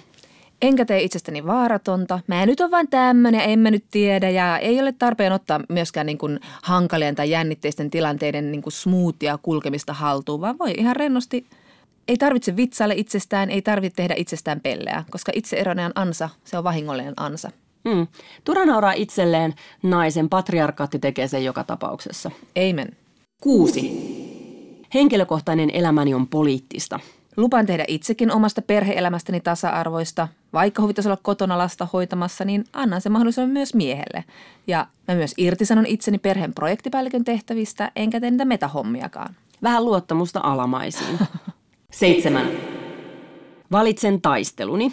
[0.63, 2.21] Enkä tee itsestäni vaaratonta.
[2.27, 4.31] Mä nyt on vain tämmöinen, en mä nyt tiedä.
[4.31, 9.39] Ja ei ole tarpeen ottaa myöskään niin kuin hankalien tai jännitteisten tilanteiden niin kuin smoothia
[9.43, 11.47] kulkemista haltuun, vaan voi ihan rennosti
[12.09, 17.15] ei tarvitse vitsailla itsestään, ei tarvitse tehdä itsestään pelleä, koska itseeroinen ansa, se on vahingollinen
[17.17, 17.51] ansa.
[17.89, 18.07] Hmm.
[18.45, 22.31] Turha nauraa itselleen, naisen patriarkaatti tekee sen joka tapauksessa.
[22.71, 22.89] Amen.
[23.41, 24.24] Kuusi.
[24.95, 27.01] Henkilökohtainen elämäni on poliittista.
[27.37, 30.29] Lupaan tehdä itsekin omasta perheelämästäni tasa-arvoista.
[30.53, 34.25] Vaikka huvittaisi olla kotona lasta hoitamassa, niin annan se mahdollisuuden myös miehelle.
[34.67, 39.35] Ja mä myös irtisanon itseni perheen projektipäällikön tehtävistä, enkä tee niitä metahommiakaan.
[39.63, 41.19] Vähän luottamusta alamaisiin.
[41.93, 42.47] Seitsemän.
[43.73, 44.93] Valitsen taisteluni.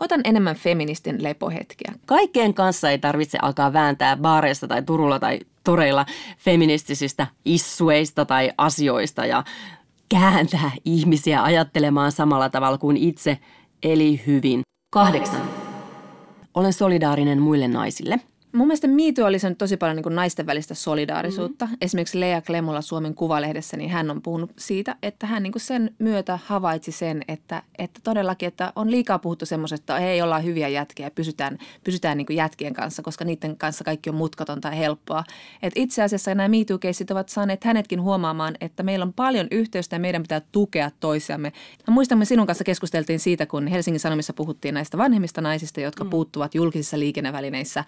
[0.00, 1.94] Otan enemmän feministin lepohetkiä.
[2.06, 6.06] Kaikkeen kanssa ei tarvitse alkaa vääntää baareissa tai Turulla tai toreilla
[6.38, 9.44] feministisistä issueista tai asioista ja
[10.08, 13.38] kääntää ihmisiä ajattelemaan samalla tavalla kuin itse,
[13.82, 14.62] eli hyvin.
[14.92, 15.42] Kahdeksan.
[16.54, 18.20] Olen solidaarinen muille naisille.
[18.52, 21.64] Mun mielestä miitu oli sen tosi paljon niin kuin naisten välistä solidaarisuutta.
[21.64, 21.78] Mm-hmm.
[21.80, 25.94] Esimerkiksi Lea Klemulla Suomen Kuvalehdessä, niin hän on puhunut siitä, että hän niin kuin sen
[25.98, 30.68] myötä havaitsi sen, että, että todellakin, että on liikaa puhuttu semmoisesta, että ei olla hyviä
[30.68, 34.74] jätkiä ja pysytään, pysytään niin kuin jätkien kanssa, koska niiden kanssa kaikki on mutkatonta ja
[34.74, 35.24] helppoa.
[35.62, 36.78] Et itse asiassa nämä miitu
[37.10, 41.52] ovat saaneet hänetkin huomaamaan, että meillä on paljon yhteystä ja meidän pitää tukea toisiamme.
[41.88, 46.10] Mä muistan, sinun kanssa keskusteltiin siitä, kun Helsingin Sanomissa puhuttiin näistä vanhemmista naisista, jotka mm.
[46.10, 47.84] puuttuvat julkisissa liikennevälineissä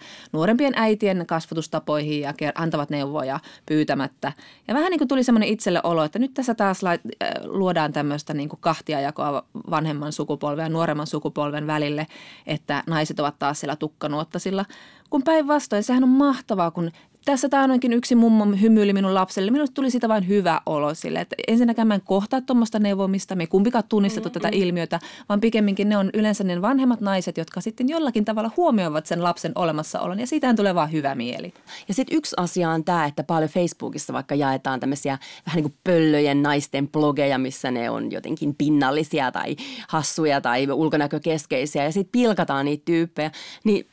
[0.53, 4.31] nuorempien äitien kasvatustapoihin ja antavat neuvoja pyytämättä.
[4.67, 6.97] Ja vähän niin kuin tuli semmoinen itselle olo, että nyt tässä taas äh,
[7.43, 12.07] luodaan tämmöistä niin kuin kahtiajakoa vanhemman sukupolven ja nuoremman sukupolven välille,
[12.47, 14.65] että naiset ovat taas siellä tukkanuottasilla.
[15.09, 16.91] Kun päinvastoin, sehän on mahtavaa, kun
[17.25, 19.51] tässä taanoinkin yksi mummo hymyili minun lapselle.
[19.51, 23.35] Minusta tuli sitä vain hyvä olo sille, että ensinnäkään mä en kohtaa tuommoista neuvomista.
[23.35, 24.41] Me ei kumpikaan tunnistettu mm-hmm.
[24.41, 24.99] tätä ilmiötä,
[25.29, 29.51] vaan pikemminkin ne on yleensä ne vanhemmat naiset, jotka sitten jollakin tavalla huomioivat sen lapsen
[29.55, 31.53] olemassaolon ja siitähän tulee vaan hyvä mieli.
[31.87, 35.17] Ja sitten yksi asia on tämä, että paljon Facebookissa vaikka jaetaan tämmöisiä
[35.47, 39.55] vähän niin kuin pöllöjen naisten blogeja, missä ne on jotenkin pinnallisia tai
[39.87, 43.31] hassuja tai ulkonäkökeskeisiä ja sitten pilkataan niitä tyyppejä.
[43.63, 43.87] Niin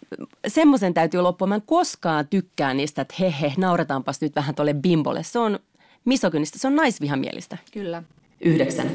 [0.49, 1.47] semmoisen täytyy loppua.
[1.47, 5.23] Mä en koskaan tykkää niistä, että he he, nauretaanpas nyt vähän tuolle bimbolle.
[5.23, 5.59] Se on
[6.05, 7.59] misogynista, se on naisvihamielistä.
[7.73, 8.03] Kyllä.
[8.41, 8.91] Yhdeksän.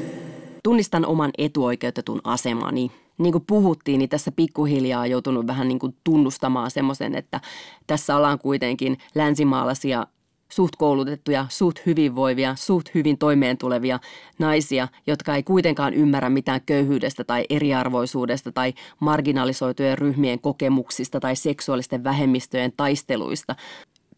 [0.62, 2.90] Tunnistan oman etuoikeutetun asemani.
[3.18, 7.40] Niin kuin puhuttiin, niin tässä pikkuhiljaa on joutunut vähän niin kuin tunnustamaan semmoisen, että
[7.86, 10.06] tässä ollaan kuitenkin länsimaalaisia
[10.48, 13.98] suht koulutettuja, suht hyvinvoivia, suht hyvin toimeentulevia
[14.38, 22.04] naisia, jotka ei kuitenkaan ymmärrä mitään köyhyydestä tai eriarvoisuudesta tai marginalisoitujen ryhmien kokemuksista tai seksuaalisten
[22.04, 23.56] vähemmistöjen taisteluista.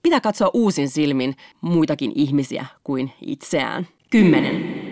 [0.03, 3.87] Pitää katsoa uusin silmin muitakin ihmisiä kuin itseään.
[4.11, 4.88] Kymmenen.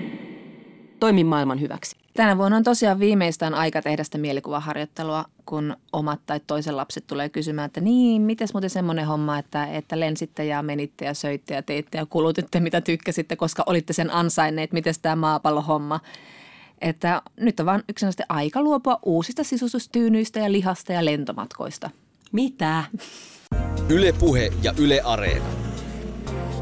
[1.01, 1.97] Toimi maailman hyväksi.
[2.14, 7.28] Tänä vuonna on tosiaan viimeistään aika tehdä sitä mielikuvaharjoittelua, kun omat tai toisen lapset tulee
[7.28, 11.62] kysymään, että niin, miten muuten semmoinen homma, että, että lensitte ja menitte ja söitte ja
[11.62, 16.01] teitte ja kulutitte mitä tykkäsitte, koska olitte sen ansainneet, miten tämä maapallohomma.
[16.80, 21.90] Että nyt on vaan yksinäisesti aika luopua uusista sisusustyynyistä ja lihasta ja lentomatkoista.
[22.32, 22.84] Mitä?
[23.88, 25.47] Yle Puhe ja Yle Areena.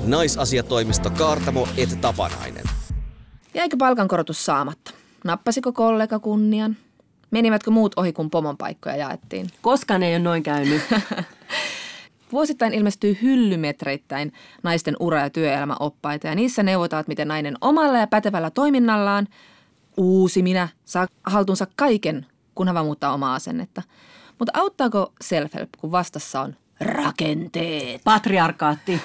[0.07, 2.65] Naisasiatoimisto Kaartamo et Tapanainen.
[3.55, 4.91] Jäikö palkankorotus saamatta?
[5.25, 6.77] Nappasiko kollega kunnian?
[7.31, 9.47] Menivätkö muut ohi, kun pomon paikkoja jaettiin?
[9.63, 10.83] Koska ne ei ole noin käynyt.
[12.33, 14.33] Vuosittain ilmestyy hyllymetreittäin
[14.63, 19.29] naisten ura- ja työelämäoppaita ja niissä neuvotaan, miten nainen omalla ja pätevällä toiminnallaan
[19.97, 23.83] uusi minä saa haltuunsa kaiken, kunhan vaan muuttaa omaa asennetta.
[24.39, 28.01] Mutta auttaako self-help, kun vastassa on rakenteet?
[28.05, 29.01] Patriarkaatti.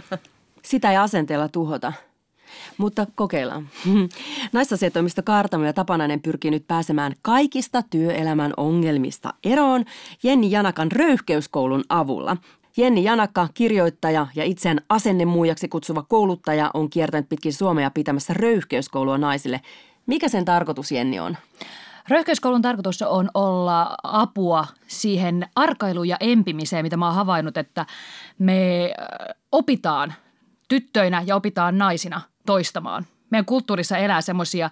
[0.64, 1.92] Sitä ei asenteella tuhota.
[2.78, 3.68] Mutta kokeillaan.
[4.52, 9.84] Naisasiatoimisto Kaartamo ja Tapanainen pyrkii nyt pääsemään kaikista työelämän ongelmista eroon
[10.22, 12.36] Jenni Janakan röyhkeyskoulun avulla.
[12.76, 19.60] Jenni Janakka, kirjoittaja ja itseään asennemuujaksi kutsuva kouluttaja, on kiertänyt pitkin Suomea pitämässä röyhkeyskoulua naisille.
[20.06, 21.36] Mikä sen tarkoitus, Jenni, on?
[22.08, 27.86] Röyhkeyskoulun tarkoitus on olla apua siihen arkailuun ja empimiseen, mitä mä oon havainnut, että
[28.38, 28.90] me
[29.52, 30.14] opitaan
[30.68, 33.06] tyttöinä ja opitaan naisina toistamaan.
[33.30, 34.70] Meidän kulttuurissa elää semmoisia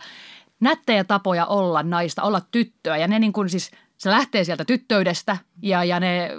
[0.61, 5.37] nättejä tapoja olla naista, olla tyttöä ja ne niin kuin siis, se lähtee sieltä tyttöydestä
[5.63, 6.31] ja, ja ne,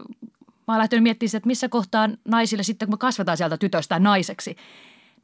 [0.68, 4.56] mä oon lähtenyt miettimään, että missä kohtaa naisille sitten, kun me kasvetaan sieltä tytöstä naiseksi,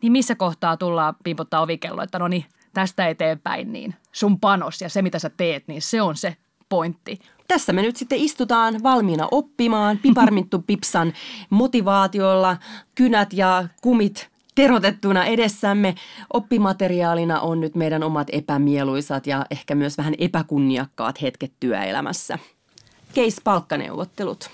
[0.02, 4.90] niin missä kohtaa tullaan pimputtaa ovikello, että no niin, tästä eteenpäin, niin sun panos ja
[4.90, 6.38] se, mitä sä teet, niin se on se
[6.70, 7.20] pointti.
[7.48, 11.14] Tässä me nyt sitten istutaan valmiina oppimaan piparmittu pipsan
[11.50, 12.58] motivaatiolla,
[12.96, 15.96] kynät ja kumit terotettuna edessämme.
[16.34, 22.40] Oppimateriaalina on nyt meidän omat epämieluisat ja ehkä myös vähän epäkunniakkaat hetket työelämässä.
[23.16, 24.50] Case palkkaneuvottelut.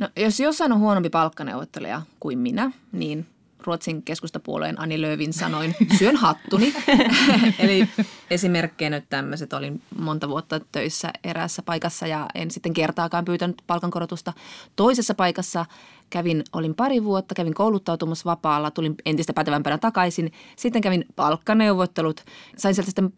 [0.00, 3.26] No, jos jossain on huonompi palkkaneuvottelija kuin minä, niin
[3.66, 6.74] Ruotsin keskustapuolueen Ani Lövin sanoin, syön hattuni.
[7.58, 7.88] Eli
[8.30, 9.52] esimerkkejä nyt tämmöiset.
[9.52, 14.32] Olin monta vuotta töissä eräässä paikassa ja en sitten kertaakaan pyytänyt palkankorotusta.
[14.76, 15.66] Toisessa paikassa
[16.10, 20.32] kävin, olin pari vuotta, kävin kouluttautumassa vapaalla, tulin entistä pätevämpänä takaisin.
[20.56, 22.24] Sitten kävin palkkaneuvottelut,
[22.56, 23.12] sain sieltä sitten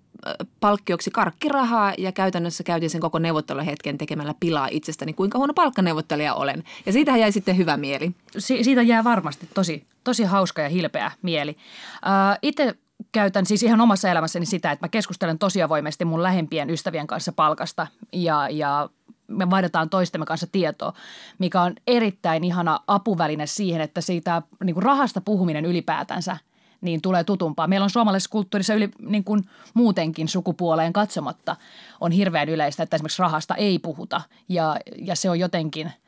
[0.60, 6.64] palkkioksi karkkirahaa ja käytännössä käytin sen koko neuvotteluhetken tekemällä pilaa itsestäni, kuinka huono palkkaneuvottelija olen.
[6.86, 8.12] Ja siitä jäi sitten hyvä mieli.
[8.38, 11.50] Si- siitä jää varmasti tosi, tosi hauska ja hilpeä mieli.
[11.50, 12.74] Uh, itse
[13.12, 17.32] käytän siis ihan omassa elämässäni sitä, että mä keskustelen tosi avoimesti mun lähempien ystävien kanssa
[17.32, 18.88] palkasta ja, ja
[19.32, 20.92] me vaihdetaan toistemme kanssa tietoa,
[21.38, 26.36] mikä on erittäin ihana apuväline siihen, että siitä niin kuin rahasta puhuminen ylipäätänsä
[26.80, 27.66] niin tulee tutumpaa.
[27.66, 31.56] Meillä on suomalaisessa kulttuurissa yli, niin kuin muutenkin sukupuoleen katsomatta
[32.00, 35.92] on hirveän yleistä, että esimerkiksi rahasta ei puhuta ja, ja se on jotenkin–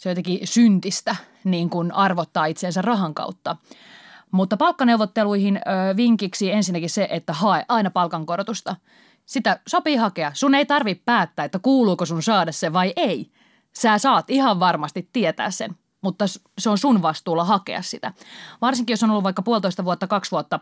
[0.00, 3.56] se on jotenkin syntistä niin kuin arvottaa itseensä rahan kautta.
[4.30, 8.76] Mutta palkkaneuvotteluihin ö, vinkiksi ensinnäkin se, että hae aina palkankorotusta.
[9.30, 10.30] Sitä sopii hakea.
[10.34, 13.30] Sun ei tarvi päättää, että kuuluuko sun saada se vai ei.
[13.72, 16.24] Sä saat ihan varmasti tietää sen, mutta
[16.58, 18.12] se on sun vastuulla hakea sitä.
[18.60, 20.60] Varsinkin jos on ollut vaikka puolitoista vuotta, kaksi vuotta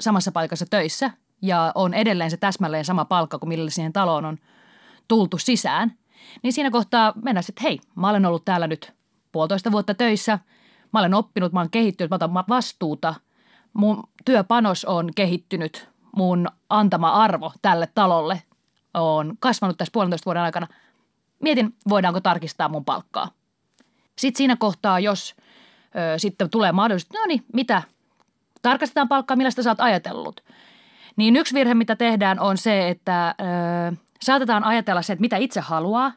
[0.00, 1.10] samassa paikassa töissä
[1.42, 4.38] ja on edelleen se täsmälleen sama palkka kuin millä siihen taloon on
[5.08, 5.98] tultu sisään,
[6.42, 8.92] niin siinä kohtaa mennä sitten, hei, mä olen ollut täällä nyt
[9.32, 10.38] puolitoista vuotta töissä,
[10.92, 13.14] mä olen oppinut, mä olen kehittynyt, mä otan vastuuta,
[13.72, 18.42] mun työpanos on kehittynyt, mun antama arvo tälle talolle
[18.94, 20.66] on kasvanut tässä puolentoista vuoden aikana.
[21.42, 23.28] Mietin, voidaanko tarkistaa mun palkkaa.
[24.18, 25.34] Sitten siinä kohtaa, jos
[25.86, 27.82] ö, sitten tulee mahdollisuus, no niin, mitä,
[28.62, 30.40] tarkastetaan palkkaa, millaista sä oot ajatellut.
[31.16, 33.34] Niin yksi virhe, mitä tehdään, on se, että
[33.90, 36.12] ö, saatetaan ajatella se, että mitä itse haluaa,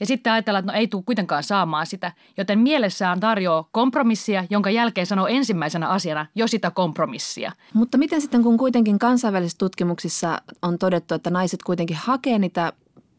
[0.00, 4.70] ja sitten ajatellaan, että no ei tule kuitenkaan saamaan sitä, joten mielessään tarjoaa kompromissia, jonka
[4.70, 7.52] jälkeen sanoo ensimmäisenä asiana jo sitä kompromissia.
[7.74, 12.72] Mutta miten sitten, kun kuitenkin kansainvälisissä tutkimuksissa on todettu, että naiset kuitenkin hakee niitä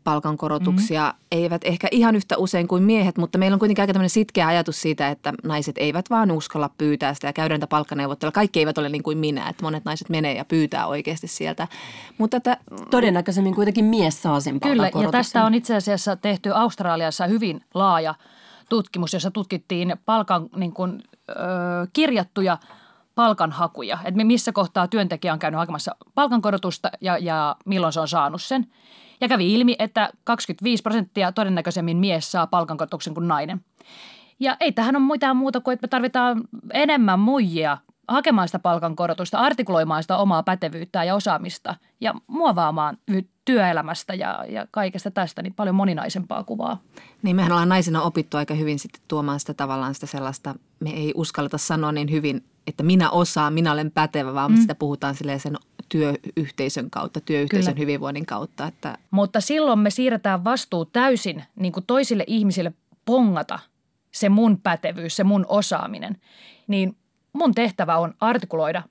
[0.05, 1.25] palkankorotuksia, mm.
[1.31, 4.81] eivät ehkä ihan yhtä usein kuin miehet, mutta meillä on kuitenkin aika tämmöinen sitkeä ajatus
[4.81, 8.31] siitä, että naiset eivät vaan uskalla pyytää sitä ja käydä niitä palkkaneuvotteluja.
[8.31, 11.67] Kaikki eivät ole niin kuin minä, että monet naiset menee ja pyytää oikeasti sieltä.
[12.17, 12.57] Mutta että,
[12.91, 18.15] Todennäköisemmin kuitenkin mies saa sen Kyllä, ja tästä on itse asiassa tehty Australiassa hyvin laaja
[18.69, 21.33] tutkimus, jossa tutkittiin palkan niin kuin, ö,
[21.93, 22.57] kirjattuja
[23.15, 28.41] palkanhakuja, että missä kohtaa työntekijä on käynyt hakemassa palkankorotusta ja, ja milloin se on saanut
[28.41, 28.67] sen–
[29.21, 33.61] ja kävi ilmi, että 25 prosenttia todennäköisemmin mies saa palkankorotuksen kuin nainen.
[34.39, 36.41] Ja ei tähän ole mitään muuta kuin, että me tarvitaan
[36.73, 42.97] enemmän muijia hakemaan sitä palkankorotusta, artikuloimaan sitä omaa pätevyyttä ja osaamista ja muovaamaan
[43.45, 46.81] työelämästä ja, ja kaikesta tästä niin paljon moninaisempaa kuvaa.
[47.21, 51.11] Niin mehän ollaan naisina opittu aika hyvin sitten tuomaan sitä tavallaan sitä sellaista, me ei
[51.15, 54.57] uskalleta sanoa niin hyvin, että minä osaan, minä olen pätevä, vaan mm.
[54.57, 55.57] sitä puhutaan silleen sen
[55.89, 57.83] työyhteisön kautta, työyhteisön Kyllä.
[57.83, 58.67] hyvinvoinnin kautta.
[58.67, 58.97] Että...
[59.11, 62.73] Mutta silloin me siirretään vastuu täysin niin kuin toisille ihmisille
[63.05, 63.59] pongata
[64.11, 66.17] se mun pätevyys, se mun osaaminen.
[66.67, 66.97] Niin
[67.33, 68.83] mun tehtävä on artikuloida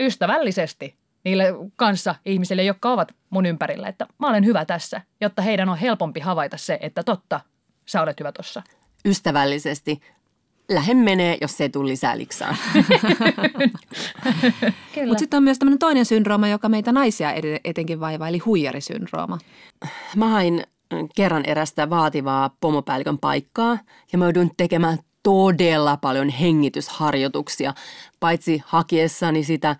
[0.00, 0.94] ystävällisesti
[1.24, 5.78] niille kanssa ihmisille, jotka ovat mun ympärillä, että mä olen hyvä tässä, jotta heidän on
[5.78, 7.40] helpompi havaita se, että totta,
[7.86, 8.62] sä olet hyvä tossa.
[9.04, 10.00] Ystävällisesti
[10.68, 12.56] lähde menee, jos se ei tule lisää liksaa.
[15.06, 17.32] Mutta sitten on myös tämmöinen toinen syndrooma, joka meitä naisia
[17.64, 19.38] etenkin vaivaa, eli huijarisyndrooma.
[20.16, 20.64] Mä hain
[21.16, 23.78] kerran erästä vaativaa pomopäällikön paikkaa
[24.12, 27.74] ja mä joudun tekemään todella paljon hengitysharjoituksia,
[28.20, 29.76] paitsi hakiessani sitä,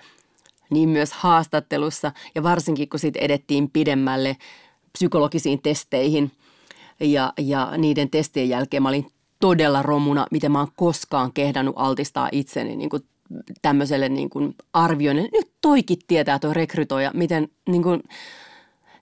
[0.71, 4.37] niin myös haastattelussa ja varsinkin kun sitten edettiin pidemmälle
[4.93, 6.33] psykologisiin testeihin
[7.01, 9.07] ja, ja niiden testien jälkeen mä olin
[9.41, 13.03] todella romuna, miten mä oon koskaan kehdannut altistaa itseni niin kuin
[13.63, 15.31] tämmöiselle niin kuin arvioinnille.
[15.33, 18.03] Nyt toikin tietää tuo rekrytoija, miten, niin kuin,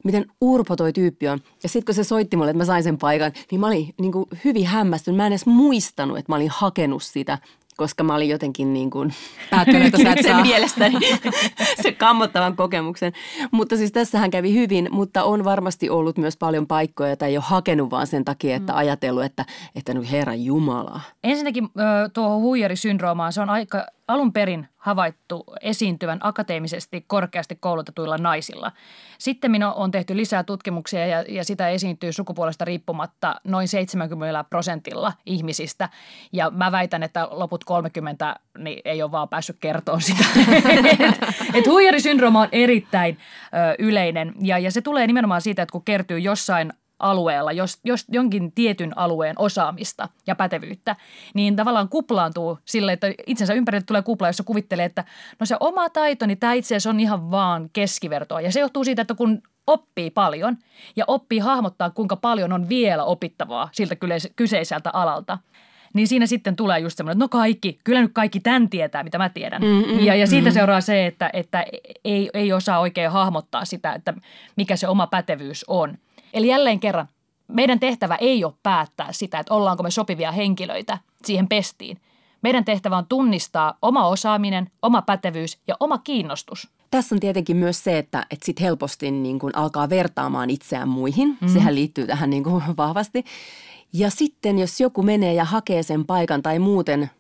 [0.05, 1.41] miten urpo toi tyyppi on.
[1.63, 4.13] Ja sitten kun se soitti mulle, että mä sain sen paikan, niin mä olin niin
[4.13, 5.17] kuin hyvin hämmästynyt.
[5.17, 7.39] Mä en edes muistanut, että mä olin hakenut sitä
[7.77, 9.15] koska mä olin jotenkin niin kuin
[9.51, 10.43] päättynyt, että sä et saa.
[10.43, 10.99] mielestäni
[11.83, 13.13] se kammottavan kokemuksen.
[13.51, 17.45] Mutta siis tässähän kävi hyvin, mutta on varmasti ollut myös paljon paikkoja, joita ei ole
[17.47, 18.79] hakenut vaan sen takia, että mm.
[18.79, 19.45] ajatellut, että,
[19.77, 21.01] että nyt Herran Jumala.
[21.25, 21.69] Ensinnäkin
[22.13, 28.73] tuohon huijarisyndroomaan, se on aika alun perin havaittu esiintyvän akateemisesti korkeasti koulutetuilla naisilla.
[29.19, 35.13] Sitten minun on tehty lisää tutkimuksia ja, ja sitä esiintyy sukupuolesta riippumatta noin 70 prosentilla
[35.27, 35.89] ihmisistä.
[36.33, 40.25] Ja mä väitän, että loput 30 niin ei ole vaan päässyt kertoa sitä.
[41.01, 45.85] että et huijarisyndrooma on erittäin ö, yleinen ja, ja se tulee nimenomaan siitä, että kun
[45.85, 46.73] kertyy jossain
[47.05, 50.97] alueella, jos, jos jonkin tietyn alueen osaamista ja pätevyyttä,
[51.35, 55.05] niin tavallaan kuplaantuu sille, että itsensä ympärille tulee kupla, jossa kuvittelee, että
[55.41, 58.41] no se oma taito, niin tämä itse asiassa on ihan vaan keskivertoa.
[58.41, 60.57] Ja se johtuu siitä, että kun oppii paljon
[60.97, 63.97] ja oppii hahmottaa, kuinka paljon on vielä opittavaa siltä
[64.37, 65.39] kyseiseltä alalta,
[65.95, 69.19] niin siinä sitten tulee just semmoinen, että no kaikki, kyllä nyt kaikki tämän tietää, mitä
[69.19, 69.63] mä tiedän.
[69.63, 70.55] Mm, mm, ja, ja siitä mm.
[70.55, 71.65] seuraa se, että, että
[72.05, 74.15] ei, ei osaa oikein hahmottaa sitä, että
[74.57, 75.99] mikä se oma pätevyys on.
[76.35, 77.09] Eli jälleen kerran,
[77.49, 82.01] meidän tehtävä ei ole päättää sitä, että ollaanko me sopivia henkilöitä siihen pestiin.
[82.43, 86.71] Meidän tehtävä on tunnistaa oma osaaminen, oma pätevyys ja oma kiinnostus.
[86.91, 91.39] Tässä on tietenkin myös se, että, että sit helposti niin kuin alkaa vertaamaan itseään muihin.
[91.41, 91.49] Mm.
[91.49, 93.25] Sehän liittyy tähän niin kuin vahvasti.
[93.93, 97.11] Ja sitten jos joku menee ja hakee sen paikan tai muuten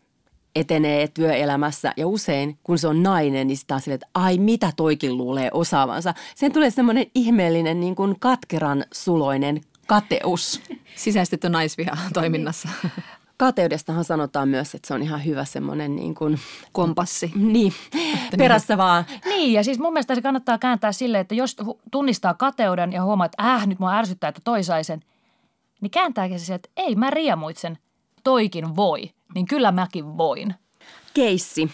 [0.54, 4.72] etenee työelämässä ja usein kun se on nainen, niin sitä on sille, että ai mitä
[4.76, 6.14] toikin luulee osaavansa.
[6.34, 10.60] Sen tulee semmoinen ihmeellinen niin kuin katkeran suloinen kateus.
[10.96, 12.68] Sisäistetty naisviha toiminnassa.
[13.36, 16.38] Kateudestahan sanotaan myös, että se on ihan hyvä semmoinen niin kuin,
[16.72, 17.32] Kompassi.
[17.34, 17.72] niin,
[18.38, 19.04] perässä vaan.
[19.24, 21.56] Niin, ja siis mun mielestä se kannattaa kääntää silleen, että jos
[21.90, 25.00] tunnistaa kateuden ja huomaa, että äh, nyt mua ärsyttää, että toi sai sen,
[25.80, 27.78] niin kääntääkin se, että ei mä riemuitsen,
[28.24, 30.54] toikin voi, niin kyllä mäkin voin.
[31.14, 31.70] Keissi.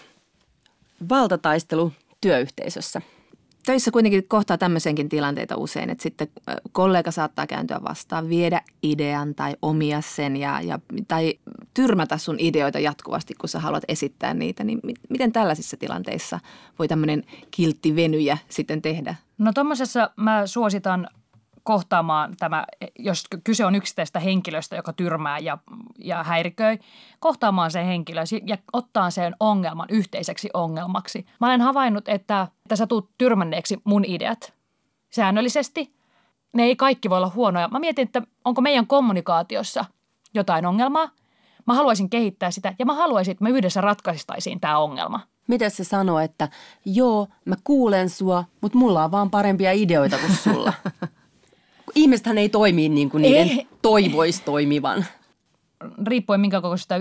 [1.08, 3.02] Valtataistelu työyhteisössä.
[3.66, 6.28] Töissä kuitenkin kohtaa tämmöisenkin tilanteita usein, että sitten
[6.72, 10.78] kollega saattaa kääntyä vastaan, viedä idean tai omia sen ja, ja,
[11.08, 11.34] tai
[11.74, 14.64] tyrmätä sun ideoita jatkuvasti, kun sä haluat esittää niitä.
[14.64, 16.40] Niin mi- miten tällaisissa tilanteissa
[16.78, 19.14] voi tämmöinen kiltti venyjä sitten tehdä?
[19.38, 21.08] No tuommoisessa mä suositan
[21.64, 22.64] kohtaamaan tämä,
[22.98, 25.58] jos kyse on yksittäistä henkilöstä, joka tyrmää ja,
[25.98, 26.78] ja häiriköi,
[27.20, 31.26] kohtaamaan sen henkilö ja ottaa sen ongelman yhteiseksi ongelmaksi.
[31.40, 34.52] Mä olen havainnut, että, että sä tuut tyrmänneeksi mun ideat
[35.10, 35.94] säännöllisesti.
[36.52, 37.68] Ne ei kaikki voi olla huonoja.
[37.68, 39.84] Mä mietin, että onko meidän kommunikaatiossa
[40.34, 41.10] jotain ongelmaa.
[41.66, 45.20] Mä haluaisin kehittää sitä ja mä haluaisin, että me yhdessä ratkaistaisiin tämä ongelma.
[45.46, 46.48] Miten se sanoo, että
[46.84, 50.72] joo, mä kuulen sua, mutta mulla on vaan parempia ideoita kuin sulla.
[51.94, 53.68] Ihmisethän ei toimi niin kuin niiden Ei.
[53.82, 55.04] toivoisi toimivan.
[56.06, 56.94] riippuen minkä kokoisesta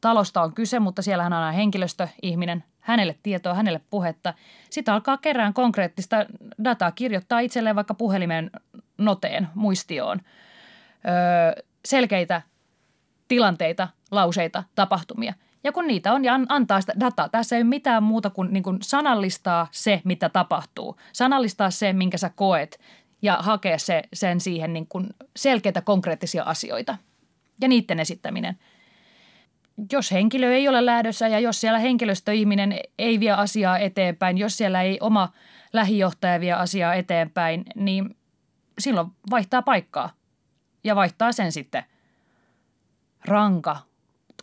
[0.00, 4.34] talosta on kyse, mutta siellähän on aina henkilöstöihminen, hänelle tietoa, hänelle puhetta.
[4.70, 6.26] Sitten alkaa kerään konkreettista
[6.64, 8.50] dataa, kirjoittaa itselleen vaikka puhelimen
[8.98, 10.20] noteen, muistioon.
[11.08, 12.42] Öö, selkeitä
[13.28, 15.34] tilanteita, lauseita, tapahtumia.
[15.64, 18.52] Ja kun niitä on ja an- antaa sitä dataa, tässä ei ole mitään muuta kuin,
[18.52, 20.96] niin kuin sanallistaa se, mitä tapahtuu.
[21.12, 22.80] Sanallistaa se, minkä sä koet
[23.24, 25.06] ja hakea se, sen siihen niin kuin
[25.36, 26.98] selkeitä konkreettisia asioita.
[27.60, 28.58] Ja niiden esittäminen.
[29.92, 34.82] Jos henkilö ei ole lähdössä ja jos siellä henkilöstöihminen ei vie asiaa eteenpäin, jos siellä
[34.82, 35.32] ei oma
[35.72, 38.16] lähijohtaja vie asiaa eteenpäin, niin
[38.78, 40.10] silloin vaihtaa paikkaa
[40.84, 41.84] ja vaihtaa sen sitten
[43.24, 43.76] ranka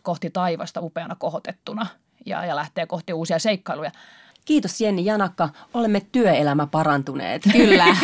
[0.02, 1.86] kohti taivasta upeana kohotettuna
[2.26, 3.90] ja, ja lähtee kohti uusia seikkailuja.
[4.44, 7.42] Kiitos Jenni Janakka, olemme työelämä parantuneet.
[7.52, 7.96] Kyllä.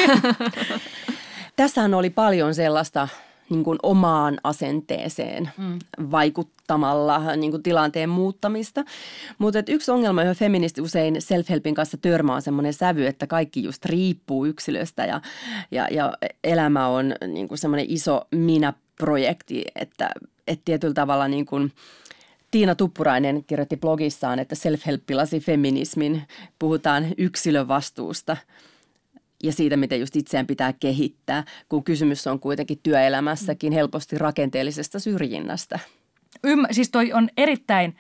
[1.57, 3.09] Tässähän oli paljon sellaista
[3.51, 5.78] niin kuin omaan asenteeseen mm.
[6.11, 8.84] vaikuttamalla niin kuin tilanteen muuttamista.
[9.39, 13.84] Mutta yksi ongelma, johon feministi usein self-helpin kanssa törmää on semmoinen sävy, että kaikki just
[13.84, 15.20] riippuu yksilöstä ja,
[15.70, 16.12] ja, ja
[16.45, 20.11] elämä on niin kuin semmoinen iso minä-projekti, että,
[20.47, 21.72] että tietyllä tavalla niin kuin
[22.51, 26.22] Tiina Tuppurainen kirjoitti blogissaan, että self-help pilasi feminismin.
[26.59, 28.36] Puhutaan yksilön vastuusta
[29.42, 35.78] ja siitä, miten just itseään pitää kehittää, kun kysymys on kuitenkin työelämässäkin helposti rakenteellisesta syrjinnästä.
[36.46, 37.96] Ym, siis toi on erittäin,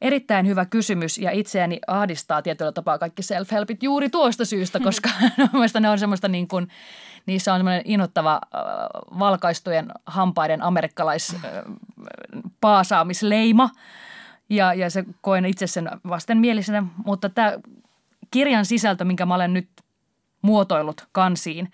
[0.00, 5.10] erittäin hyvä kysymys ja itseäni ahdistaa tietyllä tapaa kaikki self-helpit juuri tuosta syystä, koska
[5.52, 6.68] mielestäni ne on semmoista niin kuin,
[7.26, 8.60] niissä on semmoinen innoittava äh,
[9.18, 11.40] valkaistujen hampaiden amerikkalais äh,
[12.60, 13.70] paasaamisleima
[14.48, 17.52] ja, ja se koen itse sen vastenmielisenä, mutta tämä
[18.30, 19.68] kirjan sisältö, minkä mä olen nyt
[20.42, 21.72] muotoillut kansiin,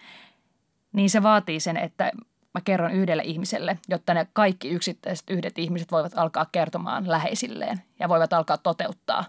[0.92, 2.12] niin se vaatii sen, että
[2.54, 8.08] mä kerron yhdelle ihmiselle, jotta ne kaikki yksittäiset yhdet ihmiset voivat alkaa kertomaan läheisilleen ja
[8.08, 9.24] voivat alkaa toteuttaa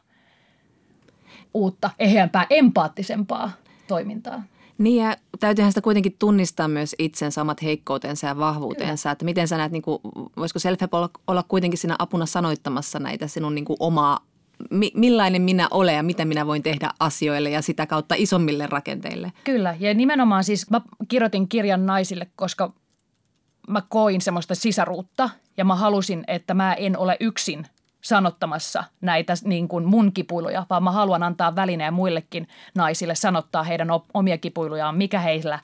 [1.53, 3.51] uutta, eheämpää, empaattisempaa
[3.87, 4.43] toimintaa.
[4.77, 9.57] Niin ja täytyyhän sitä kuitenkin tunnistaa myös itsen samat heikkoutensa ja vahvuutensa, että miten sä
[9.57, 9.99] näet, niin kuin,
[10.37, 14.19] voisiko self olla, olla kuitenkin siinä apuna sanoittamassa näitä sinun niin kuin omaa,
[14.71, 19.31] mi, millainen minä olen ja mitä minä voin tehdä asioille ja sitä kautta isommille rakenteille.
[19.43, 22.73] Kyllä, ja nimenomaan siis mä kirjoitin kirjan naisille, koska
[23.69, 27.67] mä koin semmoista sisaruutta ja mä halusin, että mä en ole yksin
[28.01, 33.87] sanottamassa näitä niin kuin mun kipuiluja, vaan mä haluan antaa välineen muillekin naisille sanottaa heidän
[34.13, 35.59] omia kipuilujaan, mikä heillä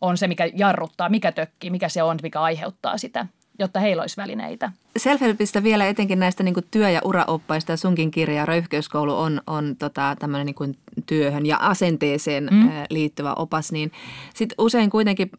[0.00, 3.26] on se, mikä jarruttaa, mikä tökkii, mikä se on, mikä aiheuttaa sitä,
[3.58, 4.72] jotta heillä olisi välineitä.
[4.98, 9.76] Self-helpistä vielä etenkin näistä niin kuin työ- ja uraoppaista ja sunkin kirja Röyhkeyskoulu on, on
[9.78, 12.70] tota, tämmöinen niin kuin työhön ja asenteeseen mm.
[12.90, 13.92] liittyvä opas, niin
[14.34, 15.30] sitten usein kuitenkin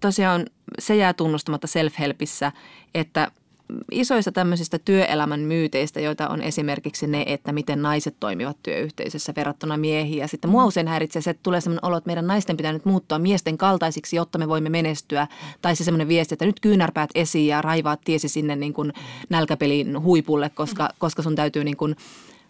[0.00, 0.46] tosiaan
[0.78, 2.52] se jää tunnustamatta self-helpissä,
[2.94, 3.30] että
[3.92, 10.18] isoista tämmöisistä työelämän myyteistä, joita on esimerkiksi ne, että miten naiset toimivat työyhteisössä verrattuna miehiin.
[10.18, 12.84] Ja sitten mua usein häiritsee se, että tulee sellainen olo, että meidän naisten pitää nyt
[12.84, 15.26] muuttua miesten kaltaisiksi, jotta me voimme menestyä.
[15.62, 18.92] Tai se semmoinen viesti, että nyt kyynärpäät esiin ja raivaat tiesi sinne niin kuin
[19.28, 21.96] nälkäpelin huipulle, koska, koska sun täytyy niin kuin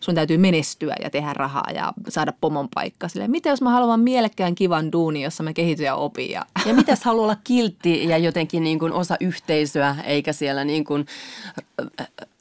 [0.00, 3.08] sun täytyy menestyä ja tehdä rahaa ja saada pomon paikka.
[3.08, 6.30] Silleen, mitä jos mä haluan mielekkään kivan duuni, jossa mä kehityn ja opin?
[6.30, 6.46] Ja...
[6.66, 11.06] Ja mitäs haluaa olla kiltti ja jotenkin niin kuin osa yhteisöä, eikä siellä niin kuin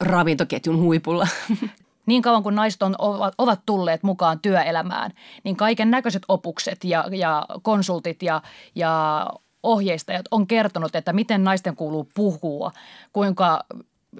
[0.00, 1.28] ravintoketjun huipulla?
[2.06, 5.10] Niin kauan kuin naiset on, ovat, ovat tulleet mukaan työelämään,
[5.44, 8.42] niin kaiken näköiset opukset ja, ja konsultit ja,
[8.74, 9.26] ja
[9.62, 12.72] ohjeistajat on kertonut, että miten naisten kuuluu puhua,
[13.12, 13.64] kuinka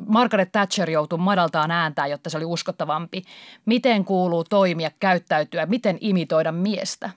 [0.06, 3.22] Margaret Thatcher joutui madaltaan ääntään, jotta se oli uskottavampi.
[3.66, 7.10] Miten kuuluu toimia, käyttäytyä, miten imitoida miestä.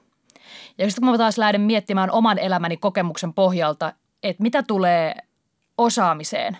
[0.78, 3.94] Ja sitten kun mä taas lähden miettimään oman elämäni kokemuksen pohjalta,
[4.24, 5.16] että mitä tulee
[5.78, 6.58] osaamiseen,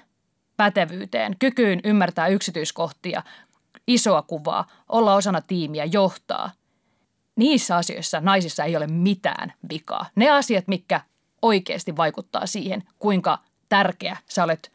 [0.58, 3.24] pätevyyteen, kykyyn ymmärtää yksityiskohtia,
[3.88, 6.52] isoa kuvaa, olla osana tiimiä, johtaa.
[7.36, 10.06] Niissä asioissa naisissa ei ole mitään vikaa.
[10.16, 11.02] Ne asiat, mitkä
[11.42, 13.40] oikeasti vaikuttaa siihen, kuinka
[13.70, 14.72] tärkeä sä olet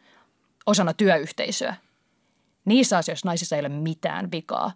[0.69, 1.77] osana työyhteisöä.
[2.65, 4.73] Niissä asioissa naisissa ei ole mitään vikaa.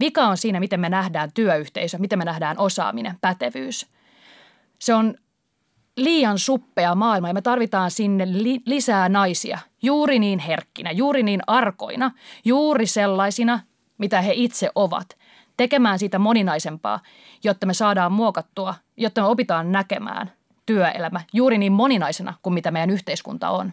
[0.00, 3.86] Vika on siinä, miten me nähdään työyhteisö, miten me nähdään osaaminen, pätevyys.
[4.78, 5.14] Se on
[5.96, 11.40] liian suppea maailma ja me tarvitaan sinne li- lisää naisia, juuri niin herkkinä, juuri niin
[11.46, 12.10] arkoina,
[12.44, 13.60] juuri sellaisina,
[13.98, 15.16] mitä he itse ovat,
[15.56, 17.00] tekemään siitä moninaisempaa,
[17.44, 20.32] jotta me saadaan muokattua, jotta me opitaan näkemään
[20.66, 23.72] työelämä juuri niin moninaisena kuin mitä meidän yhteiskunta on.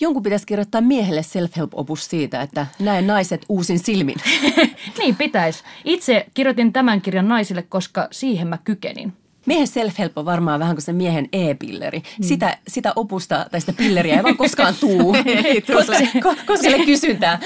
[0.00, 4.16] Jonkun pitäisi kirjoittaa miehelle self-help-opus siitä, että näen naiset uusin silmin.
[4.98, 5.64] niin pitäisi.
[5.84, 9.12] Itse kirjoitin tämän kirjan naisille, koska siihen mä kykenin.
[9.46, 11.98] Miehen self-help on varmaan vähän kuin se miehen e-pilleri.
[11.98, 12.24] Mm.
[12.24, 15.16] Sitä, sitä opusta tai sitä pilleriä ei vaan koskaan tuu,
[15.76, 17.40] koska, koska sille kysyntää.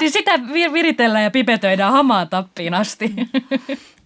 [0.00, 0.32] niin sitä
[0.72, 3.14] viritellään ja pipetöidään hamaan tappiin asti.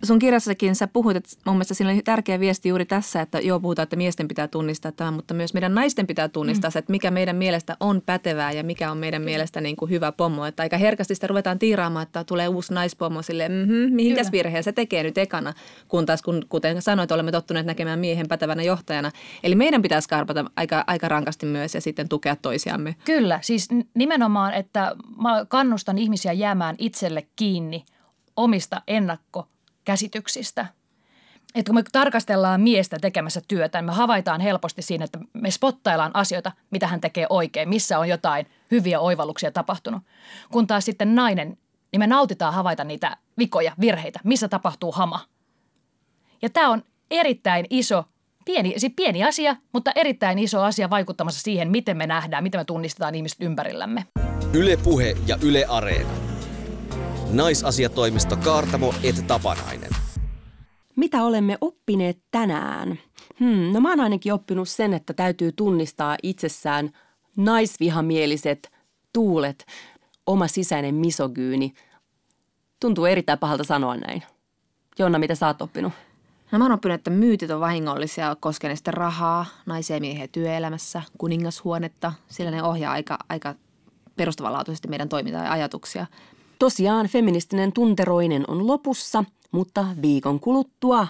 [0.02, 3.60] Sun kirjassakin sä puhuit, että mun mielestä siinä oli tärkeä viesti juuri tässä, että joo
[3.60, 6.72] puhutaan, että miesten pitää tunnistaa tämä, mutta myös meidän naisten pitää tunnistaa mm.
[6.72, 10.12] se, että mikä meidän mielestä on pätevää ja mikä on meidän mielestä niin kuin hyvä
[10.12, 10.46] pommo.
[10.46, 14.72] Että aika herkästi sitä ruvetaan tiiraamaan, että tulee uusi naispommo sille, mm-hmm, mihinkäs virheen se
[14.72, 15.52] tekee nyt ekana,
[15.88, 19.10] kun taas kun, kuten sanoit, olemme tottuneet näkemään miehen pätevänä johtajana.
[19.42, 22.96] Eli meidän pitää skarpata aika, aika rankasti myös ja sitten tukea toisiamme.
[23.04, 27.84] Kyllä, siis nimenomaan, että mä kannustan ihmisiä jäämään itselle kiinni
[28.36, 29.48] omista ennakko
[29.86, 30.66] käsityksistä.
[31.54, 36.10] Että kun me tarkastellaan miestä tekemässä työtä, niin me havaitaan helposti siinä, että me spottaillaan
[36.14, 40.02] asioita, mitä hän tekee oikein, missä on jotain hyviä oivalluksia tapahtunut.
[40.52, 41.58] Kun taas sitten nainen,
[41.92, 45.20] niin me nautitaan havaita niitä vikoja, virheitä, missä tapahtuu hama.
[46.42, 48.04] Ja tämä on erittäin iso,
[48.44, 52.64] pieni, siis pieni asia, mutta erittäin iso asia vaikuttamassa siihen, miten me nähdään, miten me
[52.64, 54.04] tunnistetaan ihmiset ympärillämme.
[54.52, 56.25] Ylepuhe ja Yle Areena.
[57.36, 59.90] Naisasiatoimisto Kaartamo et Tapanainen.
[60.96, 62.98] Mitä olemme oppineet tänään?
[63.40, 66.90] Hmm, no mä oon ainakin oppinut sen, että täytyy tunnistaa itsessään
[67.36, 68.72] naisvihamieliset
[69.12, 69.66] tuulet,
[70.26, 71.74] oma sisäinen misogyyni.
[72.80, 74.22] Tuntuu erittäin pahalta sanoa näin.
[74.98, 75.92] Jonna, mitä sä oot oppinut?
[76.52, 81.02] No mä oon oppinut, että myytit on vahingollisia koskien sitten rahaa, naisia ja miehiä työelämässä,
[81.18, 83.54] kuningashuonetta, sillä ne ohjaa aika, aika
[84.16, 86.06] perustavanlaatuisesti meidän toimintaa ja ajatuksia.
[86.58, 91.06] Tosiaan feministinen tunteroinen on lopussa, mutta viikon kuluttua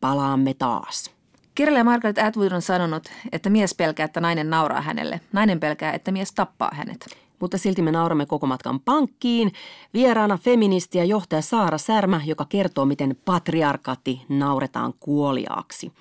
[0.00, 1.10] palaamme taas.
[1.54, 5.20] Kirjailija Margaret Atwood on sanonut, että mies pelkää, että nainen nauraa hänelle.
[5.32, 7.06] Nainen pelkää, että mies tappaa hänet.
[7.40, 9.52] Mutta silti me nauramme koko matkan pankkiin.
[9.94, 15.92] Vieraana feministi ja johtaja Saara Särmä, joka kertoo, miten patriarkati nauretaan kuoliaaksi.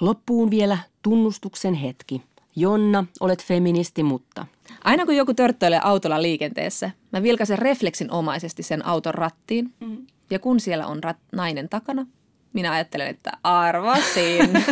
[0.00, 2.22] Loppuun vielä tunnustuksen hetki.
[2.56, 4.46] Jonna, olet feministi, mutta–
[4.84, 9.74] Aina kun joku törttöilee autolla liikenteessä, mä vilkaisen refleksinomaisesti sen auton rattiin.
[9.80, 10.06] Mm.
[10.30, 12.06] Ja kun siellä on rat- nainen takana,
[12.52, 14.50] minä ajattelen, että arvasin.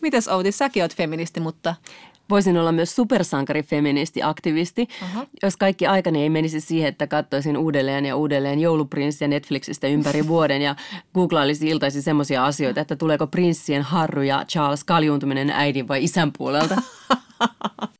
[0.00, 1.74] Mitäs Outi, säkin oot feministi, mutta
[2.30, 5.26] Voisin olla myös supersankari, feministi, aktivisti, Aha.
[5.42, 10.62] jos kaikki aikani ei menisi siihen, että katsoisin uudelleen ja uudelleen jouluprinssiä Netflixistä ympäri vuoden
[10.62, 10.76] ja
[11.14, 16.82] googlailisi iltaisin semmoisia asioita, että tuleeko prinssien Harry ja Charles kaljuuntuminen äidin vai isän puolelta.